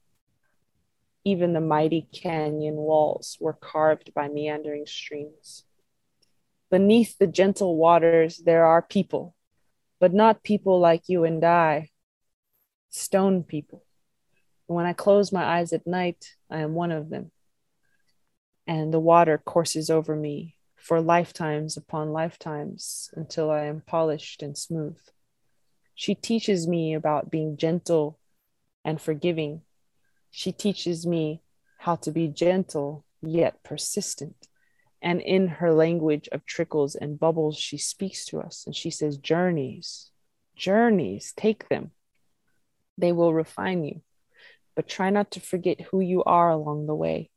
Even 1.25 1.53
the 1.53 1.61
mighty 1.61 2.09
canyon 2.13 2.77
walls 2.77 3.37
were 3.41 3.53
carved 3.53 4.15
by 4.15 4.29
meandering 4.29 4.87
streams. 4.87 5.65
Beneath 6.71 7.17
the 7.19 7.27
gentle 7.27 7.77
waters, 7.77 8.39
there 8.39 8.65
are 8.65 8.83
people, 8.83 9.35
but 10.01 10.13
not 10.13 10.43
people 10.43 10.79
like 10.79 11.09
you 11.09 11.25
and 11.25 11.43
I, 11.45 11.91
stone 12.91 13.43
people. 13.43 13.85
When 14.67 14.85
I 14.85 14.93
close 14.93 15.33
my 15.33 15.45
eyes 15.45 15.73
at 15.73 15.87
night, 15.87 16.37
I 16.51 16.59
am 16.59 16.75
one 16.75 16.93
of 16.93 17.09
them. 17.09 17.31
And 18.67 18.93
the 18.93 19.01
water 19.01 19.39
courses 19.39 19.89
over 19.89 20.15
me 20.15 20.57
for 20.77 21.01
lifetimes 21.01 21.77
upon 21.77 22.13
lifetimes 22.13 23.11
until 23.15 23.51
I 23.51 23.65
am 23.65 23.83
polished 23.87 24.43
and 24.43 24.57
smooth. 24.57 24.99
She 25.95 26.15
teaches 26.15 26.69
me 26.69 26.95
about 26.95 27.31
being 27.31 27.57
gentle 27.57 28.19
and 28.85 29.01
forgiving. 29.01 29.63
She 30.31 30.53
teaches 30.53 31.07
me 31.07 31.43
how 31.79 31.97
to 31.97 32.13
be 32.13 32.29
gentle 32.29 33.05
yet 33.21 33.63
persistent. 33.65 34.38
And 35.01 35.21
in 35.21 35.47
her 35.47 35.73
language 35.73 36.29
of 36.33 36.45
trickles 36.45 36.95
and 36.95 37.19
bubbles, 37.19 37.57
she 37.57 37.79
speaks 37.79 38.25
to 38.27 38.41
us 38.41 38.65
and 38.67 38.75
she 38.75 38.91
says, 38.91 39.17
Journeys, 39.17 40.11
journeys, 40.57 41.33
take 41.37 41.69
them. 41.69 41.93
They 42.97 43.13
will 43.13 43.33
refine 43.33 43.85
you, 43.85 44.03
but 44.75 44.89
try 44.89 45.11
not 45.11 45.31
to 45.33 45.41
forget 45.41 45.81
who 45.81 46.01
you 46.01 46.25
are 46.25 46.51
along 46.51 46.87
the 46.87 46.97
way. 46.97 47.31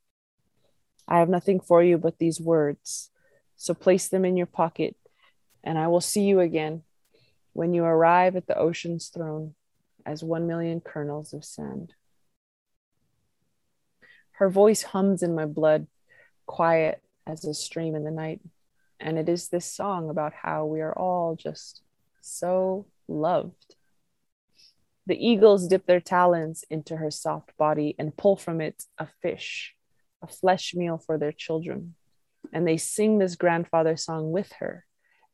I 1.08 1.19
have 1.19 1.30
nothing 1.30 1.60
for 1.60 1.84
you 1.84 1.97
but 1.97 2.17
these 2.17 2.41
words. 2.41 3.10
So 3.58 3.76
place 3.76 4.08
them 4.08 4.26
in 4.26 4.38
your 4.38 4.47
pocket, 4.47 4.95
and 5.63 5.78
I 5.78 5.88
will 5.88 6.02
see 6.02 6.24
you 6.24 6.39
again 6.39 6.82
when 7.54 7.76
you 7.76 7.84
arrive 7.84 8.36
at 8.36 8.47
the 8.47 8.58
ocean's 8.58 9.10
throne 9.10 9.54
as 10.04 10.24
one 10.24 10.47
million 10.47 10.82
kernels 10.82 11.32
of 11.34 11.45
sand. 11.45 11.93
Her 14.32 14.50
voice 14.50 14.82
hums 14.82 15.21
in 15.21 15.36
my 15.36 15.45
blood, 15.45 15.86
quiet 16.47 17.04
as 17.27 17.45
a 17.45 17.53
stream 17.53 17.95
in 17.95 18.03
the 18.03 18.12
night. 18.12 18.41
And 18.99 19.17
it 19.17 19.27
is 19.29 19.49
this 19.49 19.65
song 19.65 20.10
about 20.10 20.34
how 20.34 20.65
we 20.65 20.81
are 20.81 20.97
all 20.97 21.36
just 21.36 21.81
so 22.21 22.86
loved. 23.07 23.75
The 25.07 25.27
eagles 25.27 25.67
dip 25.67 25.88
their 25.88 25.99
talons 25.99 26.63
into 26.69 26.97
her 26.97 27.12
soft 27.12 27.57
body 27.57 27.95
and 27.97 28.15
pull 28.15 28.36
from 28.36 28.62
it 28.62 28.84
a 28.97 29.07
fish, 29.21 29.75
a 30.21 30.27
flesh 30.27 30.73
meal 30.75 30.97
for 30.97 31.17
their 31.17 31.31
children. 31.31 31.95
And 32.53 32.67
they 32.67 32.77
sing 32.77 33.17
this 33.17 33.36
grandfather 33.36 33.97
song 33.97 34.31
with 34.31 34.51
her. 34.60 34.86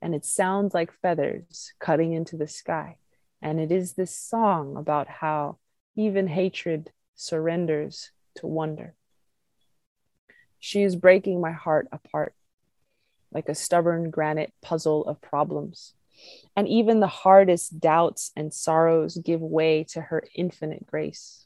And 0.02 0.16
it 0.16 0.26
sounds 0.26 0.74
like 0.74 0.92
feathers 1.02 1.74
cutting 1.80 2.14
into 2.14 2.38
the 2.38 2.48
sky. 2.48 2.98
And 3.42 3.60
it 3.60 3.72
is 3.72 3.94
this 3.94 4.16
song 4.16 4.78
about 4.78 5.08
how 5.08 5.58
even 5.96 6.28
hatred 6.28 6.92
surrenders 7.16 8.12
to 8.36 8.48
wonder. 8.48 8.96
She 10.60 10.84
is 10.84 10.96
breaking 10.96 11.42
my 11.42 11.52
heart 11.52 11.88
apart 11.92 12.34
like 13.32 13.50
a 13.50 13.56
stubborn 13.56 14.10
granite 14.10 14.54
puzzle 14.62 15.06
of 15.06 15.22
problems. 15.22 15.94
And 16.56 16.68
even 16.68 17.00
the 17.00 17.08
hardest 17.08 17.80
doubts 17.80 18.32
and 18.36 18.54
sorrows 18.54 19.18
give 19.18 19.42
way 19.42 19.84
to 19.90 20.02
her 20.02 20.24
infinite 20.36 20.88
grace. 20.88 21.46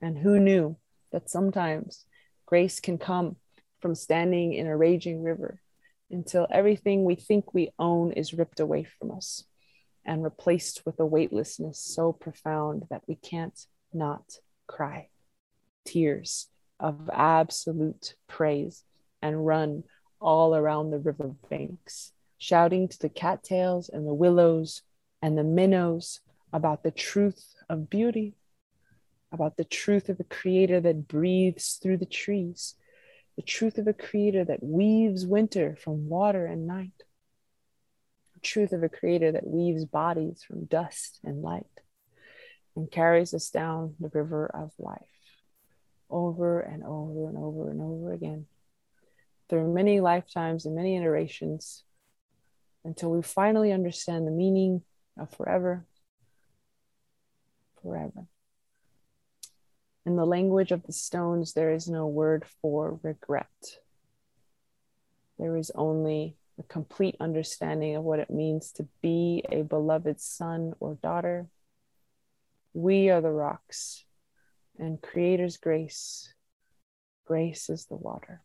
And 0.00 0.18
who 0.18 0.40
knew 0.40 0.76
that 1.12 1.30
sometimes 1.30 2.04
grace 2.46 2.80
can 2.80 2.98
come 2.98 3.36
from 3.80 3.94
standing 3.94 4.52
in 4.52 4.66
a 4.66 4.76
raging 4.76 5.22
river 5.22 5.60
until 6.10 6.46
everything 6.50 7.04
we 7.04 7.14
think 7.14 7.52
we 7.52 7.70
own 7.78 8.12
is 8.12 8.34
ripped 8.34 8.60
away 8.60 8.84
from 8.84 9.10
us 9.12 9.44
and 10.04 10.22
replaced 10.22 10.84
with 10.86 10.98
a 11.00 11.06
weightlessness 11.06 11.78
so 11.78 12.12
profound 12.12 12.84
that 12.90 13.02
we 13.06 13.16
can't 13.16 13.66
not 13.92 14.38
cry. 14.66 15.08
Tears 15.84 16.48
of 16.78 17.10
absolute 17.12 18.14
praise 18.28 18.84
and 19.22 19.46
run 19.46 19.84
all 20.20 20.54
around 20.54 20.90
the 20.90 20.98
river 20.98 21.34
banks, 21.48 22.12
shouting 22.38 22.88
to 22.88 22.98
the 22.98 23.08
cattails 23.08 23.88
and 23.88 24.06
the 24.06 24.14
willows 24.14 24.82
and 25.22 25.36
the 25.36 25.44
minnows 25.44 26.20
about 26.52 26.82
the 26.82 26.90
truth 26.90 27.54
of 27.68 27.90
beauty, 27.90 28.34
about 29.32 29.56
the 29.56 29.64
truth 29.64 30.08
of 30.08 30.20
a 30.20 30.24
creator 30.24 30.80
that 30.80 31.08
breathes 31.08 31.78
through 31.82 31.96
the 31.96 32.06
trees, 32.06 32.74
the 33.36 33.42
truth 33.42 33.78
of 33.78 33.86
a 33.86 33.92
creator 33.92 34.44
that 34.44 34.62
weaves 34.62 35.26
winter 35.26 35.76
from 35.76 36.08
water 36.08 36.46
and 36.46 36.66
night, 36.66 37.02
the 38.34 38.40
truth 38.40 38.72
of 38.72 38.82
a 38.82 38.88
creator 38.88 39.32
that 39.32 39.46
weaves 39.46 39.84
bodies 39.84 40.44
from 40.46 40.64
dust 40.64 41.18
and 41.24 41.42
light 41.42 41.66
and 42.74 42.90
carries 42.90 43.34
us 43.34 43.50
down 43.50 43.94
the 43.98 44.10
river 44.10 44.46
of 44.46 44.70
life 44.78 45.15
over 46.10 46.60
and 46.60 46.82
over 46.84 47.28
and 47.28 47.36
over 47.36 47.70
and 47.70 47.80
over 47.80 48.12
again 48.12 48.46
through 49.48 49.72
many 49.72 50.00
lifetimes 50.00 50.66
and 50.66 50.74
many 50.74 50.96
iterations 50.96 51.84
until 52.84 53.10
we 53.10 53.22
finally 53.22 53.72
understand 53.72 54.26
the 54.26 54.32
meaning 54.32 54.82
of 55.18 55.30
forever. 55.30 55.84
Forever. 57.82 58.26
In 60.04 60.16
the 60.16 60.24
language 60.24 60.70
of 60.70 60.84
the 60.84 60.92
stones, 60.92 61.52
there 61.52 61.72
is 61.72 61.88
no 61.88 62.06
word 62.06 62.44
for 62.62 62.98
regret. 63.02 63.46
There 65.38 65.56
is 65.56 65.70
only 65.74 66.36
a 66.58 66.62
complete 66.62 67.16
understanding 67.20 67.96
of 67.96 68.04
what 68.04 68.20
it 68.20 68.30
means 68.30 68.72
to 68.72 68.86
be 69.02 69.44
a 69.50 69.62
beloved 69.62 70.20
son 70.20 70.74
or 70.80 70.94
daughter. 70.94 71.48
We 72.72 73.10
are 73.10 73.20
the 73.20 73.30
rocks 73.30 74.05
and 74.78 75.00
Creator's 75.00 75.56
grace. 75.56 76.32
Grace 77.26 77.68
is 77.70 77.86
the 77.86 77.96
water. 77.96 78.42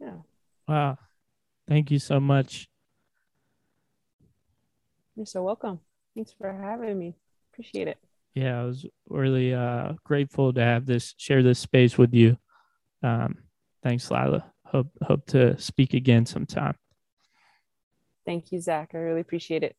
Yeah. 0.00 0.16
Wow. 0.66 0.98
Thank 1.68 1.90
you 1.90 1.98
so 1.98 2.18
much. 2.18 2.68
You're 5.16 5.26
so 5.26 5.42
welcome. 5.42 5.80
Thanks 6.14 6.32
for 6.32 6.52
having 6.52 6.98
me. 6.98 7.14
Appreciate 7.52 7.88
it. 7.88 7.98
Yeah, 8.34 8.62
I 8.62 8.64
was 8.64 8.86
really 9.08 9.54
uh, 9.54 9.92
grateful 10.04 10.52
to 10.54 10.60
have 10.60 10.86
this 10.86 11.14
share 11.18 11.42
this 11.42 11.58
space 11.58 11.98
with 11.98 12.14
you. 12.14 12.38
Um, 13.02 13.36
thanks, 13.82 14.10
Lyla. 14.10 14.44
Hope 14.64 14.88
hope 15.02 15.26
to 15.26 15.58
speak 15.60 15.92
again 15.92 16.24
sometime. 16.24 16.74
Thank 18.24 18.52
you, 18.52 18.60
Zach. 18.60 18.92
I 18.94 18.98
really 18.98 19.20
appreciate 19.20 19.62
it. 19.62 19.76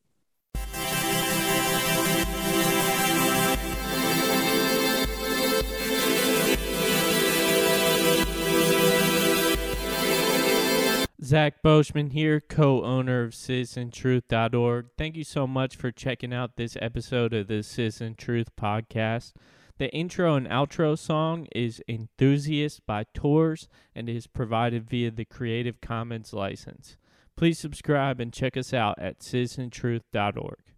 Zach 11.34 11.64
Boschman 11.64 12.12
here, 12.12 12.40
co 12.40 12.84
owner 12.84 13.24
of 13.24 13.32
CitizenTruth.org. 13.32 14.90
Thank 15.00 15.16
you 15.16 15.24
so 15.24 15.48
much 15.48 15.76
for 15.76 15.92
checking 15.92 16.32
out 16.32 16.58
this 16.58 16.78
episode 16.80 17.34
of 17.34 17.48
the 17.48 17.64
Citizen 17.64 18.14
Truth 18.14 18.56
podcast. 18.56 19.34
The 19.80 19.90
intro 19.90 20.36
and 20.36 20.46
outro 20.48 20.96
song 20.96 21.48
is 21.52 21.82
Enthusiast 21.90 22.86
by 22.86 23.06
Tours 23.16 23.68
and 23.96 24.08
is 24.10 24.28
provided 24.28 24.88
via 24.88 25.10
the 25.10 25.26
Creative 25.26 25.82
Commons 25.82 26.34
license. 26.34 26.98
Please 27.36 27.58
subscribe 27.58 28.20
and 28.20 28.32
check 28.32 28.56
us 28.56 28.72
out 28.72 29.00
at 29.00 29.22
CitizenTruth.org. 29.22 30.73